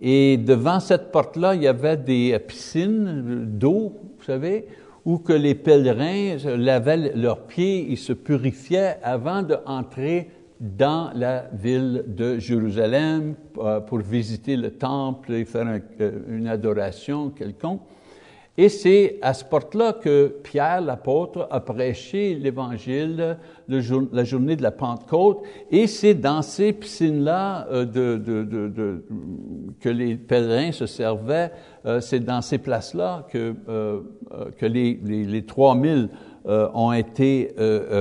[0.00, 4.66] et devant cette porte-là, il y avait des piscines d'eau, vous savez,
[5.04, 12.04] où que les pèlerins lavaient leurs pieds, ils se purifiaient avant d'entrer dans la ville
[12.06, 13.34] de Jérusalem
[13.88, 15.80] pour visiter le temple et faire un,
[16.28, 17.80] une adoration quelconque.
[18.58, 24.62] Et c'est à ce porte-là que Pierre, l'apôtre, a prêché l'Évangile jour, la journée de
[24.62, 25.42] la Pentecôte.
[25.70, 28.98] Et c'est dans ces piscines-là euh,
[29.80, 31.52] que les pèlerins se servaient.
[31.86, 34.00] Euh, c'est dans ces places-là que, euh,
[34.58, 36.08] que les, les, les 3000
[36.44, 37.54] ont été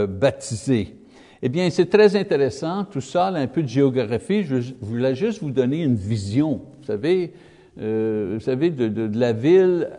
[0.08, 0.96] baptisés.
[1.42, 4.44] Eh bien, c'est très intéressant, tout ça, un peu de géographie.
[4.44, 7.34] Je voulais juste vous donner une vision, vous savez,
[7.76, 9.90] vous savez, de la ville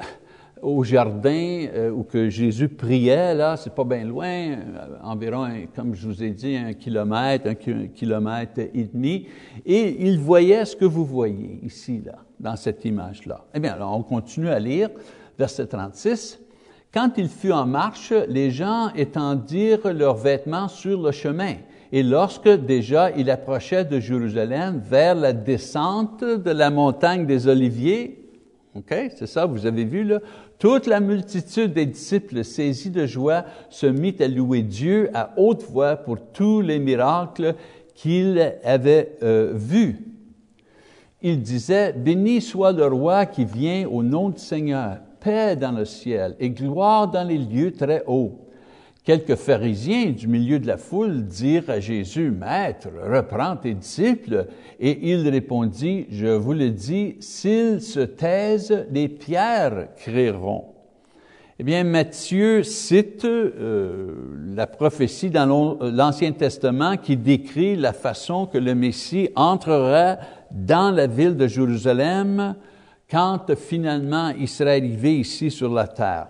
[0.62, 4.57] au jardin euh, où que Jésus priait, là, c'est pas bien loin, euh,
[5.03, 9.27] environ, comme je vous ai dit, un kilomètre, un kilomètre et demi,
[9.64, 13.44] et il voyait ce que vous voyez ici, là, dans cette image-là.
[13.55, 14.90] Eh bien, alors, on continue à lire,
[15.38, 16.40] verset 36.
[16.92, 21.55] Quand il fut en marche, les gens étendirent leurs vêtements sur le chemin.
[21.92, 28.20] Et lorsque déjà il approchait de Jérusalem vers la descente de la montagne des Oliviers,
[28.75, 30.20] OK, c'est ça, vous avez vu là,
[30.61, 35.62] toute la multitude des disciples saisis de joie se mit à louer Dieu à haute
[35.62, 37.55] voix pour tous les miracles
[37.94, 40.05] qu'ils avaient euh, vus.
[41.23, 45.87] Il disait, Béni soit le roi qui vient au nom du Seigneur, paix dans le
[45.87, 48.50] ciel et gloire dans les lieux très hauts.
[49.03, 54.47] Quelques pharisiens du milieu de la foule dirent à Jésus, Maître, reprends tes disciples.
[54.79, 60.67] Et il répondit, Je vous le dis, s'ils se taisent, les pierres crieront.
[61.59, 64.15] Eh bien, Matthieu cite euh,
[64.55, 70.19] la prophétie dans l'Ancien Testament qui décrit la façon que le Messie entrera
[70.51, 72.55] dans la ville de Jérusalem
[73.11, 76.29] quand finalement il sera arrivé ici sur la terre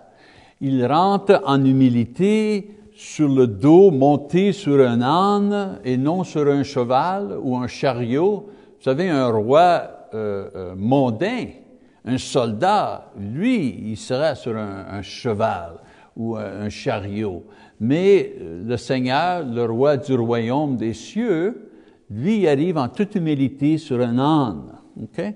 [0.61, 6.63] il rentre en humilité sur le dos, monté sur un âne et non sur un
[6.63, 8.47] cheval ou un chariot.
[8.77, 11.47] Vous savez, un roi euh, euh, mondain,
[12.05, 15.73] un soldat, lui, il sera sur un, cheval
[16.15, 17.43] ou un, un chariot.
[17.79, 21.71] Mais euh, le Seigneur, le roi du royaume des cieux,
[22.11, 24.63] lui arrive en toute humilité sur un âne.
[25.03, 25.35] Okay?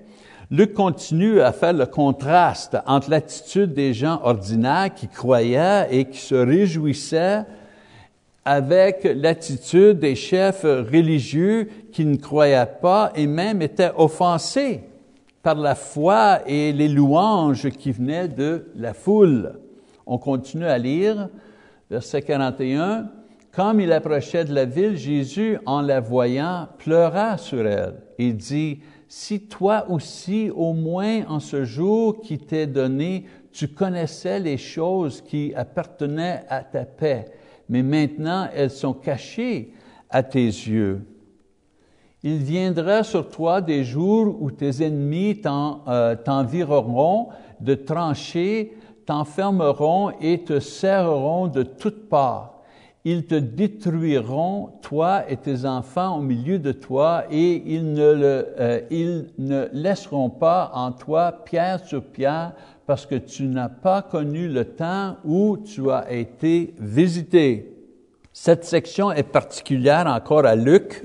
[0.50, 6.18] Luc continue à faire le contraste entre l'attitude des gens ordinaires qui croyaient et qui
[6.18, 7.42] se réjouissaient
[8.44, 14.84] avec l'attitude des chefs religieux qui ne croyaient pas et même étaient offensés
[15.42, 19.58] par la foi et les louanges qui venaient de la foule.
[20.06, 21.28] On continue à lire,
[21.90, 23.08] verset 41.
[23.50, 28.80] Comme il approchait de la ville, Jésus, en la voyant, pleura sur elle et dit,
[29.08, 35.20] Si toi aussi, au moins en ce jour qui t'est donné, tu connaissais les choses
[35.20, 37.26] qui appartenaient à ta paix,
[37.68, 39.72] mais maintenant elles sont cachées
[40.10, 41.06] à tes yeux.
[42.22, 47.28] Il viendra sur toi des jours où tes ennemis euh, t'envireront
[47.60, 52.55] de tranchées, t'enfermeront et te serreront de toutes parts
[53.08, 58.80] ils te détruiront, toi et tes enfants au milieu de toi, et ils ne, euh,
[58.90, 62.54] ils ne laisseront pas en toi pierre sur pierre,
[62.84, 67.72] parce que tu n'as pas connu le temps où tu as été visité.
[68.32, 71.04] Cette section est particulière encore à Luc,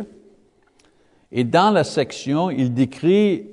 [1.32, 3.45] et dans la section, il décrit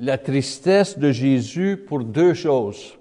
[0.00, 2.95] la tristesse de Jésus pour deux choses.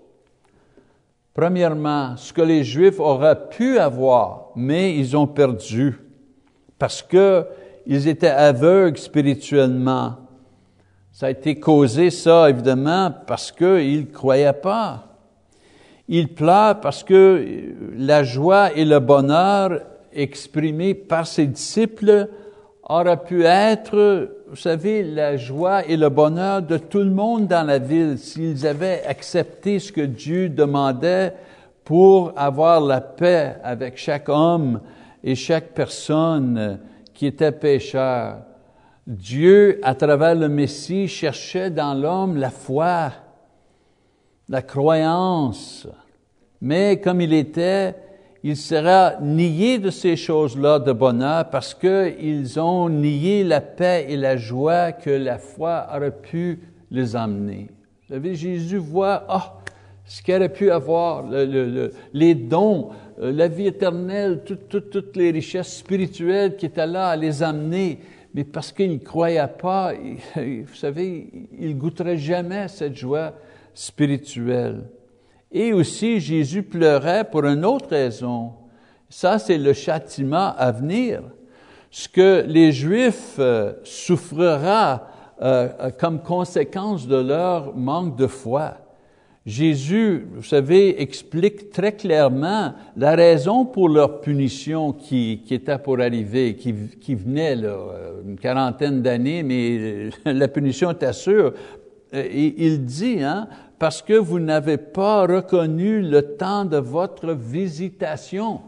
[1.35, 5.99] Premièrement, ce que les Juifs auraient pu avoir, mais ils ont perdu
[6.79, 7.45] parce que
[7.85, 10.15] ils étaient aveugles spirituellement.
[11.11, 15.07] Ça a été causé, ça, évidemment, parce qu'ils ne croyaient pas.
[16.07, 17.45] Ils pleurent parce que
[17.97, 19.81] la joie et le bonheur
[20.13, 22.29] exprimés par ses disciples
[22.85, 27.65] auraient pu être vous savez, la joie et le bonheur de tout le monde dans
[27.65, 31.33] la ville s'ils avaient accepté ce que Dieu demandait
[31.83, 34.81] pour avoir la paix avec chaque homme
[35.23, 36.79] et chaque personne
[37.13, 38.37] qui était pécheur.
[39.07, 43.11] Dieu, à travers le Messie, cherchait dans l'homme la foi,
[44.47, 45.87] la croyance.
[46.61, 47.95] Mais comme il était
[48.47, 54.15] il sera nié de ces choses-là de bonheur parce qu'ils ont nié la paix et
[54.15, 56.59] la joie que la foi aurait pu
[56.91, 57.71] les amener.
[58.03, 59.57] Vous savez, Jésus voit, ah,
[60.05, 61.25] ce qu'il aurait pu avoir,
[62.13, 62.89] les dons,
[63.19, 67.97] euh, la vie éternelle, toutes les richesses spirituelles qui étaient là à les amener,
[68.35, 69.91] mais parce qu'il ne croyait pas,
[70.35, 73.33] vous savez, il goûterait jamais cette joie
[73.73, 74.83] spirituelle.
[75.57, 78.51] Et aussi, Jésus pleurait pour une autre raison.
[79.07, 81.21] Ça, c'est le châtiment à venir.
[81.89, 85.07] Ce que les Juifs euh, souffrira
[85.41, 88.79] euh, euh, comme conséquence de leur manque de foi.
[89.45, 96.57] Jésus, vous savez, explique très clairement la raison pour leur punition qui, était pour arriver,
[96.57, 97.77] qui, venait là,
[98.27, 101.53] une quarantaine d'années, mais la punition était sûre.
[102.11, 103.47] il dit, hein,
[103.85, 108.61] parce que vous n'avez pas reconnu le temps de votre visitation.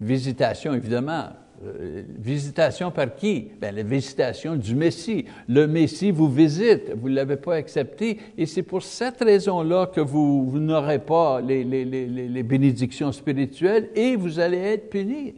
[0.00, 1.26] Visitation, évidemment.
[1.64, 3.52] Euh, visitation par qui?
[3.60, 5.24] Bien, la visitation du Messie.
[5.48, 10.00] Le Messie vous visite, vous ne l'avez pas accepté, et c'est pour cette raison-là que
[10.00, 15.34] vous, n'aurez pas les, bénédictions spirituelles et vous allez être punis.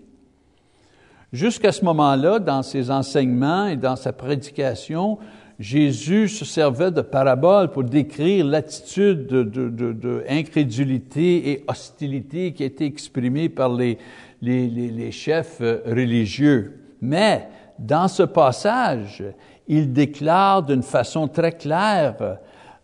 [1.34, 5.18] Jusqu'à ce moment-là, dans ses enseignements et dans sa prédication,
[5.58, 10.24] Jésus se servait de paraboles pour décrire l'attitude de,
[11.18, 13.98] et hostilité qui était exprimée par les,
[15.12, 16.80] chefs euh, religieux.
[17.00, 17.48] Mais
[17.78, 19.24] dans ce passage,
[19.66, 22.36] il déclare d'une façon très claire euh,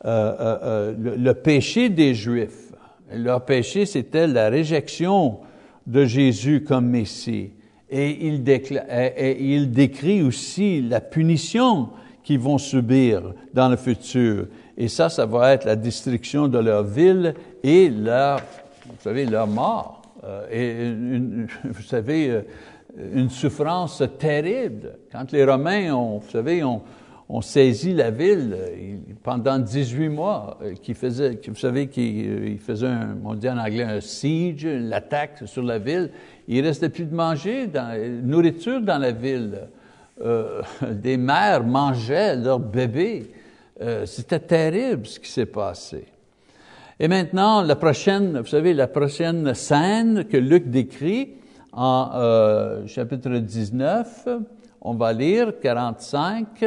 [0.05, 2.73] euh, le, péché des Juifs.
[3.15, 5.41] Leur péché, c'était la réjection
[5.87, 7.51] de Jésus comme Messie.
[7.91, 11.91] Et il décrit aussi la punition
[12.23, 14.47] qu'ils vont subir dans le futur.
[14.77, 18.41] Et ça, ça va être la destruction de leur ville et leur,
[18.87, 20.03] vous savez, leur mort.
[20.25, 22.43] Euh, et vous savez, euh,
[23.15, 24.95] une souffrance terrible.
[25.11, 26.83] Quand les Romains ont, vous savez, ont,
[27.41, 28.55] saisi la ville
[29.23, 33.85] pendant 18 mois, euh, qui faisait, vous savez, qu'ils faisaient, un, on dit en anglais,
[33.85, 36.11] un siege, l'attaque sur la ville.
[36.47, 39.61] Il restait plus de manger, dans, nourriture dans la ville.
[40.23, 43.31] Euh, des mères mangeaient leurs bébés.
[43.81, 46.07] Euh, c'était terrible ce qui s'est passé.
[47.01, 51.31] Et maintenant, la prochaine, vous savez, la prochaine scène que Luc décrit
[51.73, 54.29] en euh, chapitre 19,
[54.83, 56.65] on va lire 45.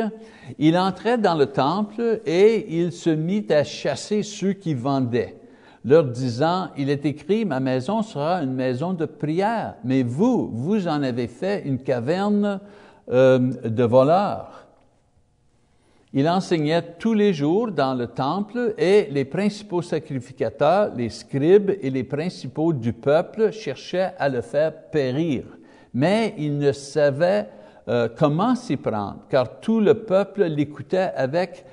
[0.59, 5.37] Il entrait dans le temple et il se mit à chasser ceux qui vendaient,
[5.85, 10.87] leur disant, il est écrit, ma maison sera une maison de prière, mais vous, vous
[10.89, 12.59] en avez fait une caverne
[13.09, 14.65] euh, de voleurs.
[16.13, 21.89] Il enseignait tous les jours dans le temple et les principaux sacrificateurs, les scribes et
[21.89, 25.43] les principaux du peuple cherchaient à le faire périr.
[25.93, 27.49] Mais ils ne savaient
[27.89, 31.65] euh, comment s'y prendre, car tout le peuple l'écoutait avec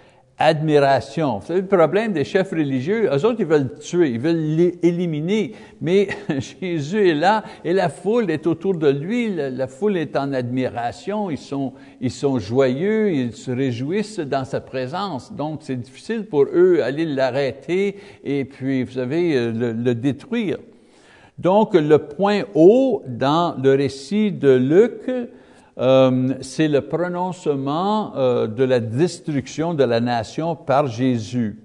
[0.43, 1.38] admiration.
[1.38, 5.53] Vous savez, le problème des chefs religieux, eux autres, ils veulent tuer, ils veulent l'éliminer,
[5.80, 6.09] mais
[6.61, 11.30] Jésus est là et la foule est autour de lui, la, foule est en admiration,
[11.30, 15.32] ils sont, ils sont joyeux, ils se réjouissent dans sa présence.
[15.32, 20.59] Donc, c'est difficile pour eux d'aller l'arrêter et puis, vous savez, euh, le détruire.
[21.38, 25.09] Donc, le point haut dans le récit de Luc,
[25.79, 31.59] euh, c'est le prononcement euh, de la destruction de la nation par Jésus.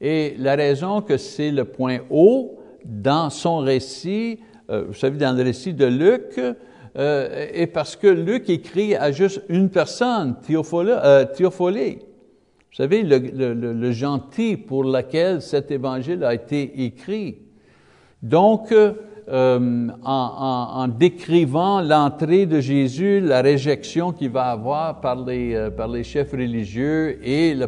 [0.00, 4.40] Et la raison que c'est le point haut dans son récit,
[4.70, 6.40] euh, vous savez, dans le récit de Luc,
[6.94, 12.00] est parce que Luc écrit à juste une personne, Théophilée.
[12.00, 17.38] Vous savez, le, le, le, gentil pour lequel cet évangile a été écrit.
[18.22, 18.74] Donc,
[19.28, 25.88] euh, en, décrivant l'entrée de Jésus, la réjection qu'il va avoir par les, euh, par
[25.88, 27.66] les chefs religieux et le,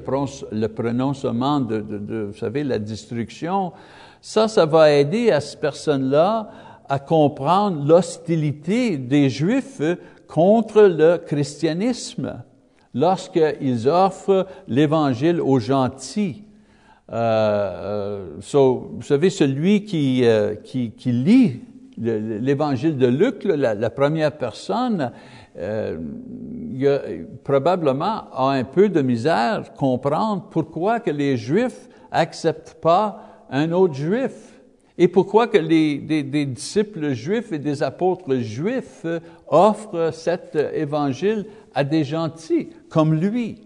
[0.69, 3.73] prononcement de, de, vous savez, la destruction,
[4.21, 6.51] ça, ça va aider à cette personne-là
[6.89, 9.83] à comprendre l'hostilité des Juifs
[10.27, 12.43] contre le christianisme
[12.95, 16.45] lorsqu'ils offrent l'Évangile aux gentils.
[17.13, 21.61] Euh, euh vous savez, celui qui, euh, qui, lit
[21.99, 25.13] l'évangile de Luc, la, première personne,
[27.45, 33.71] probablement a un peu de misère à comprendre pourquoi que les Juifs acceptent pas un
[33.71, 34.51] autre Juif.
[34.97, 39.05] Et pourquoi que les, des disciples juifs et des apôtres juifs
[39.49, 43.65] offrent cet évangile à des gentils comme lui.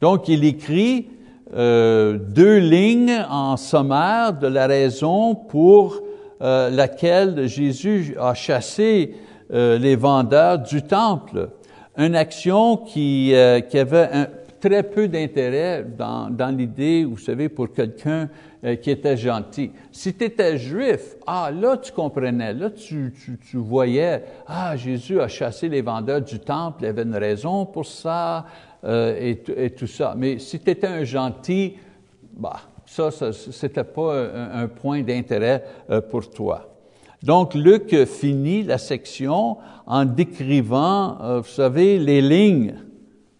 [0.00, 1.08] Donc il écrit
[1.54, 6.02] euh, deux lignes en sommaire de la raison pour
[6.42, 9.14] euh, laquelle Jésus a chassé
[9.50, 11.48] euh, les vendeurs du temple.
[11.96, 14.28] Une action qui, avait
[14.60, 18.28] très peu d'intérêt dans, l'idée, vous savez, pour quelqu'un
[18.82, 19.72] qui était gentil.
[19.90, 25.20] Si tu étais juif, ah là tu comprenais, là tu, tu, tu, voyais, ah Jésus
[25.20, 28.44] a chassé les vendeurs du temple, il y avait une raison pour ça,
[28.86, 30.14] et, et, tout ça.
[30.16, 31.74] Mais si tu étais un gentil,
[32.36, 36.68] bah, ça, ça c'était pas un, point d'intérêt euh, pour toi.
[37.22, 39.56] Donc, Luc finit la section
[39.86, 42.74] en décrivant, euh, vous savez, les lignes.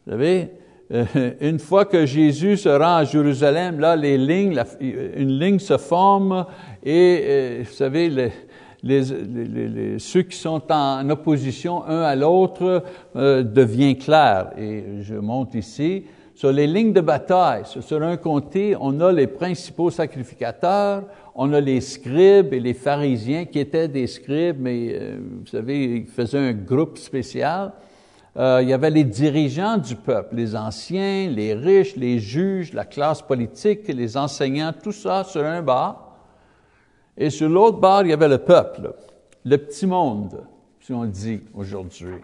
[0.05, 0.51] Vous savez,
[0.91, 1.05] euh,
[1.41, 6.47] une fois que Jésus se rend à Jérusalem, là, les lignes, une ligne se forme
[6.83, 8.33] et, euh, vous savez, les,
[8.83, 12.85] les, les, ceux qui sont en opposition un à l'autre
[13.17, 14.51] euh, devient clair.
[14.57, 16.05] Et je monte ici.
[16.35, 21.03] Sur les lignes de bataille, sur un côté, on a les principaux sacrificateurs,
[21.35, 25.85] on a les scribes et les pharisiens qui étaient des scribes, mais euh, vous savez,
[25.85, 27.73] ils faisaient un groupe spécial.
[28.37, 32.85] Euh, il y avait les dirigeants du peuple, les anciens, les riches, les juges, la
[32.85, 36.08] classe politique, les enseignants, tout ça sur un bas.
[37.21, 38.95] Et sur l'autre bord, il y avait le peuple,
[39.45, 40.41] le petit monde,
[40.81, 42.15] si on dit aujourd'hui.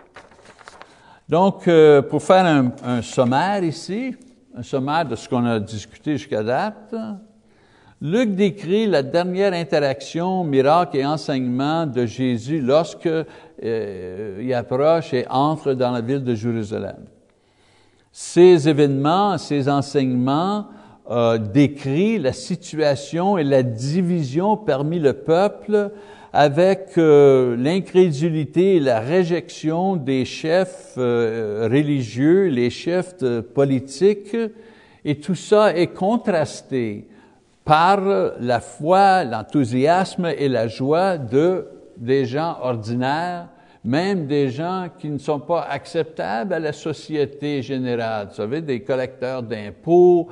[1.29, 4.15] Donc, euh, pour faire un, sommaire ici,
[4.55, 6.95] un sommaire de ce qu'on a discuté jusqu'à date,
[8.01, 15.27] Luc décrit la dernière interaction, miracle et enseignement de Jésus lorsque euh, il approche et
[15.29, 17.05] entre dans la ville de Jérusalem.
[18.13, 20.69] Ces événements, ces enseignements
[21.11, 25.91] euh, décrit la situation et la division parmi le peuple
[26.33, 33.23] avec euh, l'incrédulité et la réjection des chefs euh, religieux, les chefs
[33.55, 34.35] politiques,
[35.05, 37.07] et tout ça est contrasté
[37.67, 38.01] par
[38.41, 43.49] la foi, l'enthousiasme et la joie de des gens ordinaires,
[43.85, 48.29] même des gens qui ne sont pas acceptables à la société générale.
[48.31, 50.29] Vous savez, des collecteurs d'impôts,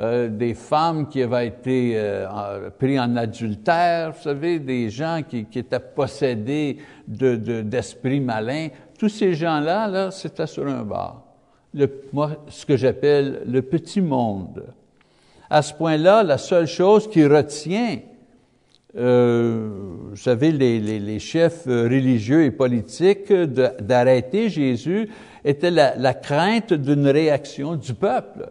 [0.00, 5.46] euh, des femmes qui avaient été euh, pris en adultère, vous savez, des gens qui,
[5.54, 8.68] étaient possédés d'esprits de, malins.
[8.98, 11.22] Tous ces gens-là, là, c'était sur un bar.
[11.72, 14.64] Le, moi, ce que j'appelle le petit monde.
[15.48, 17.98] À ce point-là, la seule chose qui retient,
[18.96, 19.68] euh,
[20.10, 25.08] vous savez, les, les, les, chefs religieux et politiques d'arrêter Jésus
[25.44, 28.50] était la, la crainte d'une réaction du peuple.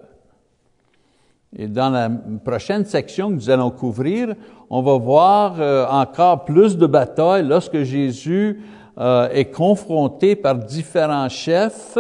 [1.56, 2.10] Et dans la
[2.44, 4.36] prochaine section que nous allons couvrir,
[4.70, 8.62] on va voir euh, encore plus de batailles lorsque Jésus
[8.98, 11.98] euh, est confronté par différents chefs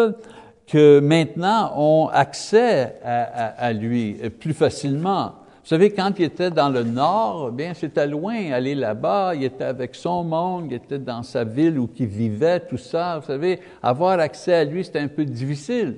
[0.66, 5.34] que maintenant ont accès à, lui plus facilement.
[5.64, 9.34] Vous savez, quand il était dans le nord, bien, c'était loin aller là-bas.
[9.36, 13.20] Il était avec son monde, il était dans sa ville où il vivait, tout ça.
[13.20, 15.98] Vous savez, avoir accès à lui, c'était un peu difficile.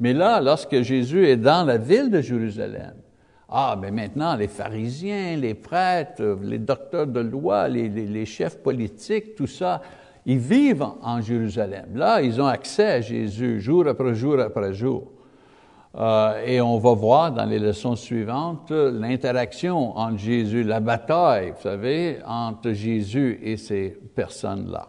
[0.00, 2.94] Mais là, lorsque Jésus est dans la ville de Jérusalem,
[3.48, 9.46] ah, mais maintenant, les pharisiens, les prêtres, les docteurs de loi, les, chefs politiques, tout
[9.46, 9.80] ça,
[10.26, 11.86] ils vivent en Jérusalem.
[11.94, 15.12] Là, ils ont accès à Jésus jour après jour après jour.
[15.94, 21.62] Euh, et on va voir dans les leçons suivantes l'interaction entre Jésus, la bataille, vous
[21.62, 24.88] savez, entre Jésus et ces personnes-là.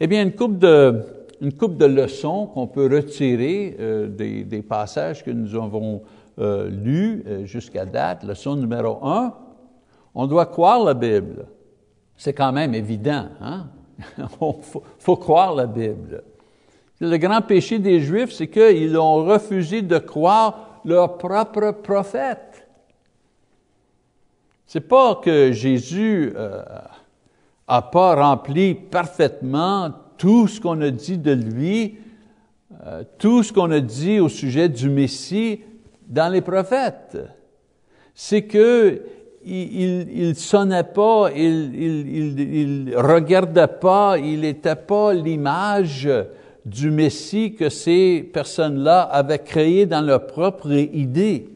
[0.00, 1.04] Eh bien, une coupe de,
[1.40, 6.02] une coupe de leçons qu'on peut retirer euh, des, passages que nous avons
[6.38, 8.24] euh, lus euh, jusqu'à date.
[8.24, 9.34] Leçon numéro un,
[10.14, 11.46] on doit croire la Bible.
[12.16, 13.66] C'est quand même évident, hein?
[14.18, 14.26] Il
[14.98, 16.22] faut, croire la Bible.
[17.00, 22.66] Le grand péché des Juifs, c'est qu'ils ont refusé de croire leur propre prophète.
[24.66, 26.62] C'est pas que Jésus euh,
[27.66, 29.90] a pas rempli parfaitement
[30.20, 31.96] tout ce qu'on a dit de lui,
[32.84, 35.60] euh, tout ce qu'on a dit au sujet du Messie
[36.06, 37.16] dans les prophètes.
[38.14, 39.00] C'est que
[39.46, 46.06] il, sonnait pas, il, il, regardait pas, il n'était pas l'image
[46.66, 51.48] du Messie que ces personnes-là avaient créé dans leur propre idée.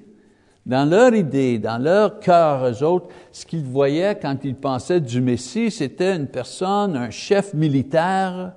[0.66, 5.20] Dans leur idée, dans leur cœur, eux autres, ce qu'ils voyaient quand ils pensaient du
[5.20, 8.54] Messie, c'était une personne, un chef militaire,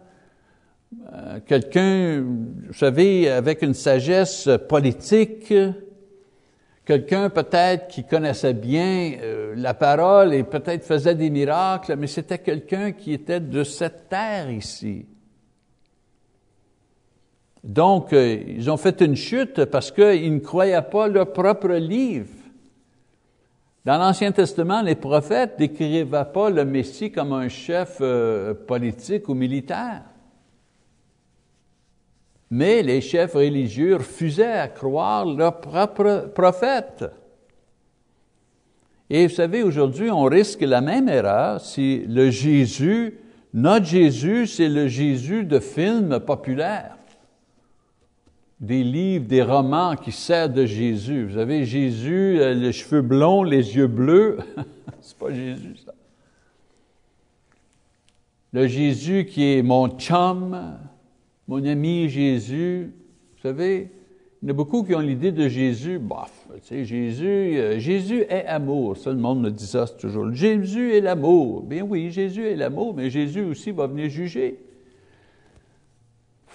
[1.13, 5.53] euh, quelqu'un, vous savez, avec une sagesse politique,
[6.85, 12.39] quelqu'un peut-être qui connaissait bien euh, la parole et peut-être faisait des miracles, mais c'était
[12.39, 15.05] quelqu'un qui était de cette terre ici.
[17.63, 22.29] Donc, euh, ils ont fait une chute parce qu'ils ne croyaient pas leur propre livre.
[23.83, 29.33] Dans l'Ancien Testament, les prophètes décrivaient pas le Messie comme un chef euh, politique ou
[29.33, 30.03] militaire.
[32.49, 37.05] Mais les chefs religieux refusaient à croire leur propre prophète.
[39.09, 43.19] Et vous savez, aujourd'hui, on risque la même erreur si le Jésus,
[43.53, 46.96] notre Jésus, c'est le Jésus de films populaires
[48.59, 51.25] des livres, des romans qui servent de Jésus.
[51.25, 54.39] Vous avez Jésus, euh, les cheveux blonds, les yeux bleus.
[55.01, 55.93] C'est pas Jésus, ça.
[58.53, 60.79] Le Jésus qui est mon chum,
[61.47, 62.91] mon ami Jésus.
[63.35, 63.91] Vous savez,
[64.41, 67.77] il y en a beaucoup qui ont l'idée de Jésus, bof, tu sais, Jésus, euh,
[67.77, 68.97] Jésus est amour.
[68.97, 70.33] Ça, le monde me dit ça toujours.
[70.33, 71.61] Jésus est l'amour.
[71.61, 74.57] Bien oui, Jésus est l'amour, mais Jésus aussi va venir juger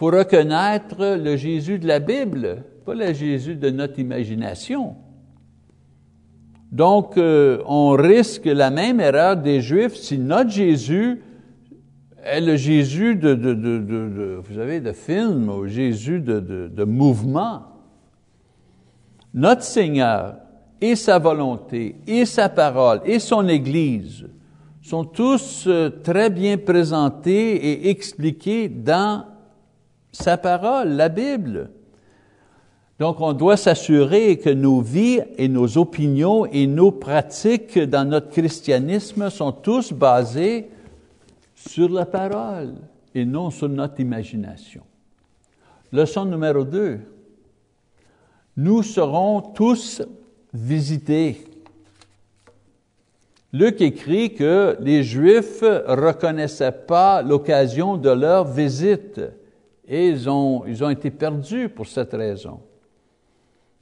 [0.02, 4.96] faut reconnaître le Jésus de la Bible, pas le Jésus de notre imagination.
[6.72, 11.22] Donc, euh, on risque la même erreur des Juifs si notre Jésus
[12.24, 17.62] est le Jésus de, de, de, de vous savez, de film, ou Jésus de, mouvement.
[19.32, 20.34] Notre Seigneur
[20.80, 24.26] et sa volonté, et sa parole, et son Église
[24.82, 29.26] sont tous euh, très bien présentés et expliqués dans
[30.12, 31.70] sa parole, la Bible.
[32.98, 38.28] Donc, on doit s'assurer que nos vies et nos opinions et nos pratiques dans notre
[38.28, 40.70] christianisme sont tous basées
[41.54, 42.74] sur la parole
[43.14, 44.82] et non sur notre imagination.
[45.90, 47.00] Leçon numéro deux.
[48.56, 50.02] Nous serons tous
[50.54, 51.44] visités.
[53.52, 59.20] Luc écrit que les Juifs reconnaissaient pas l'occasion de leur visite
[59.86, 62.60] et ils ont, ils ont été perdus pour cette raison.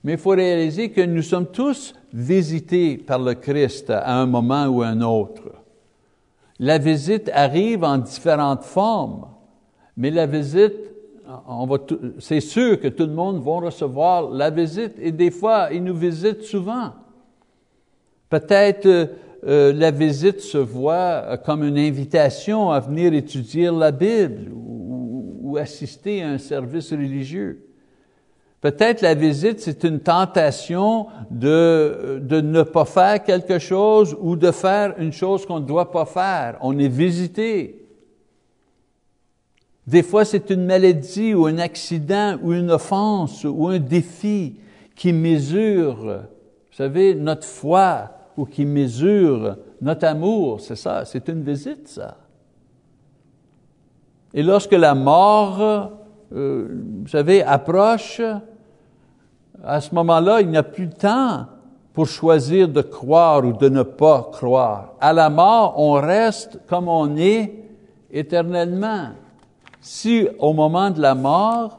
[0.02, 4.66] Mais il faut réaliser que nous sommes tous visités par le Christ à un moment
[4.66, 5.52] ou à un autre.
[6.58, 9.26] La visite arrive en différentes formes,
[9.96, 10.74] mais la visite,
[12.18, 15.94] c'est sûr que tout le monde va recevoir la visite et des fois, ils nous
[15.96, 16.92] visitent souvent.
[18.28, 18.86] Peut-être
[19.46, 24.50] euh, la visite se voit comme une invitation à venir étudier la Bible
[25.56, 27.66] assister à un service religieux.
[28.60, 34.50] Peut-être la visite, c'est une tentation de, de ne pas faire quelque chose ou de
[34.50, 36.58] faire une chose qu'on ne doit pas faire.
[36.60, 37.86] On est visité.
[39.86, 44.56] Des fois, c'est une maladie ou un accident ou une offense ou un défi
[44.94, 50.60] qui mesure, vous savez, notre foi ou qui mesure notre amour.
[50.60, 52.18] C'est ça, c'est une visite, ça.
[54.32, 55.90] Et lorsque la mort,
[56.32, 56.68] euh,
[57.02, 58.20] vous savez, approche,
[59.64, 61.46] à ce moment-là, il n'y a plus de temps
[61.92, 64.94] pour choisir de croire ou de ne pas croire.
[65.00, 67.52] À la mort, on reste comme on est
[68.12, 69.08] éternellement.
[69.80, 71.76] Si au moment de la mort,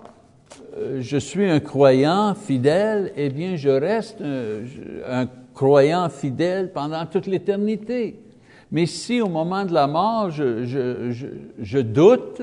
[0.99, 8.19] je suis un croyant fidèle, eh bien, je reste un, croyant fidèle pendant toute l'éternité.
[8.71, 12.41] Mais si au moment de la mort, je, doute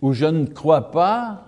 [0.00, 1.44] ou je ne crois pas,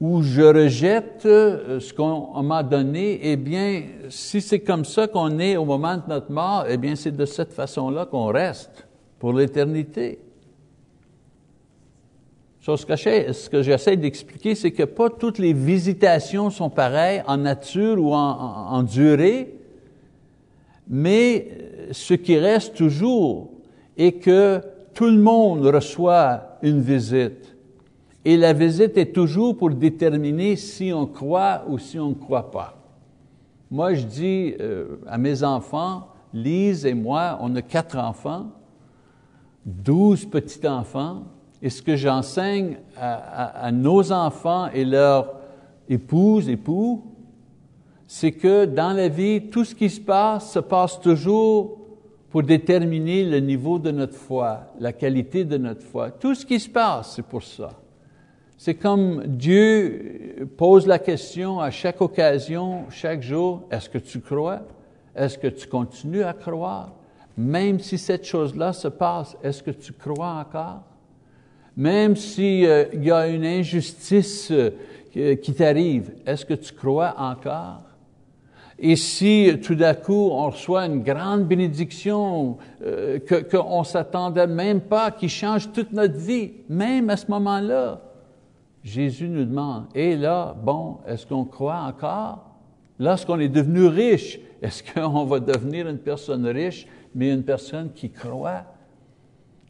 [0.00, 5.38] ou je rejette euh, ce qu'on m'a donné, eh bien, si c'est comme ça qu'on
[5.38, 8.88] est au moment de notre mort, eh bien, c'est de cette façon-là qu'on reste
[9.18, 10.18] pour l'éternité.
[12.60, 18.14] Ce que j'essaie d'expliquer, c'est que pas toutes les visitations sont pareilles en nature ou
[18.14, 19.59] en durée,
[20.90, 23.52] mais euh, ce qui reste toujours
[23.96, 24.60] est que
[24.92, 27.54] tout le monde reçoit une visite.
[28.24, 32.50] Et la visite est toujours pour déterminer si on croit ou si on ne croit
[32.50, 32.76] pas.
[33.70, 38.50] Moi, je dis euh, à mes enfants, Lise et moi, on a quatre enfants,
[39.64, 41.22] douze petits-enfants,
[41.62, 45.34] et ce que j'enseigne à, à, nos enfants et leurs
[45.88, 47.09] épouses, époux,
[48.12, 51.78] c'est que dans la vie, tout ce qui se passe se passe toujours
[52.28, 56.10] pour déterminer le niveau de notre foi, la qualité de notre foi.
[56.10, 57.70] Tout ce qui se passe, c'est pour ça.
[58.58, 64.62] C'est comme Dieu pose la question à chaque occasion, chaque jour, est-ce que tu crois?
[65.14, 66.92] Est-ce que tu continues à croire?
[67.36, 70.82] Même si cette chose-là se passe, est-ce que tu crois encore?
[71.76, 77.82] Même s'il euh, y a une injustice euh, qui t'arrive, est-ce que tu crois encore?
[78.82, 83.18] Et si tout d'un coup on reçoit une grande bénédiction euh,
[83.50, 88.00] qu'on ne s'attendait même pas, qui change toute notre vie, même à ce moment-là,
[88.82, 92.46] Jésus nous demande, et là, bon, est-ce qu'on croit encore?
[92.98, 98.10] Lorsqu'on est devenu riche, est-ce qu'on va devenir une personne riche, mais une personne qui
[98.10, 98.64] croit?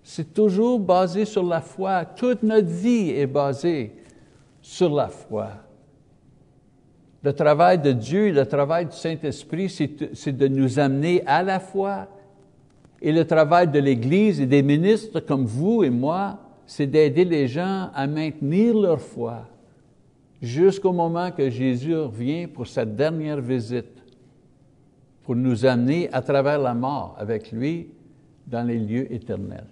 [0.04, 2.04] C'est toujours basé sur la foi.
[2.04, 3.96] Toute notre vie est basée
[4.62, 5.48] sur la foi.
[7.22, 12.08] Le travail de Dieu, le travail du Saint-Esprit, c'est de nous amener à la foi.
[13.02, 17.46] Et le travail de l'Église et des ministres comme vous et moi, c'est d'aider les
[17.46, 19.46] gens à maintenir leur foi
[20.40, 24.02] jusqu'au moment que Jésus revient pour sa dernière visite,
[25.22, 27.90] pour nous amener à travers la mort avec lui
[28.46, 29.66] dans les lieux éternels.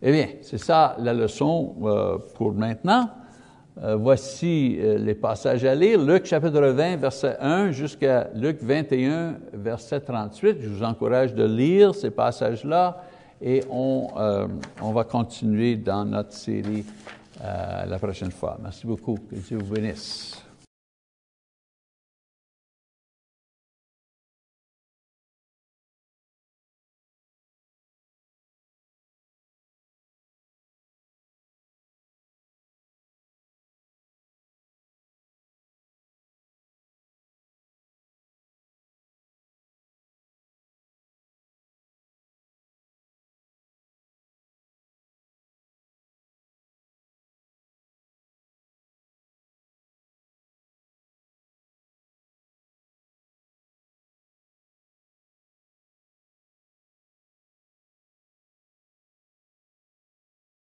[0.00, 3.08] Eh bien, c'est ça la leçon euh, pour maintenant.
[3.80, 5.98] Euh, voici euh, les passages à lire.
[5.98, 10.58] Luc chapitre 20, verset 1 jusqu'à Luc 21, verset 38.
[10.60, 13.02] Je vous encourage de lire ces passages-là
[13.40, 14.46] et on, euh,
[14.82, 16.84] on va continuer dans notre série
[17.40, 18.56] la prochaine fois.
[18.62, 19.16] Merci beaucoup.
[19.28, 20.44] Que Dieu vous bénisse.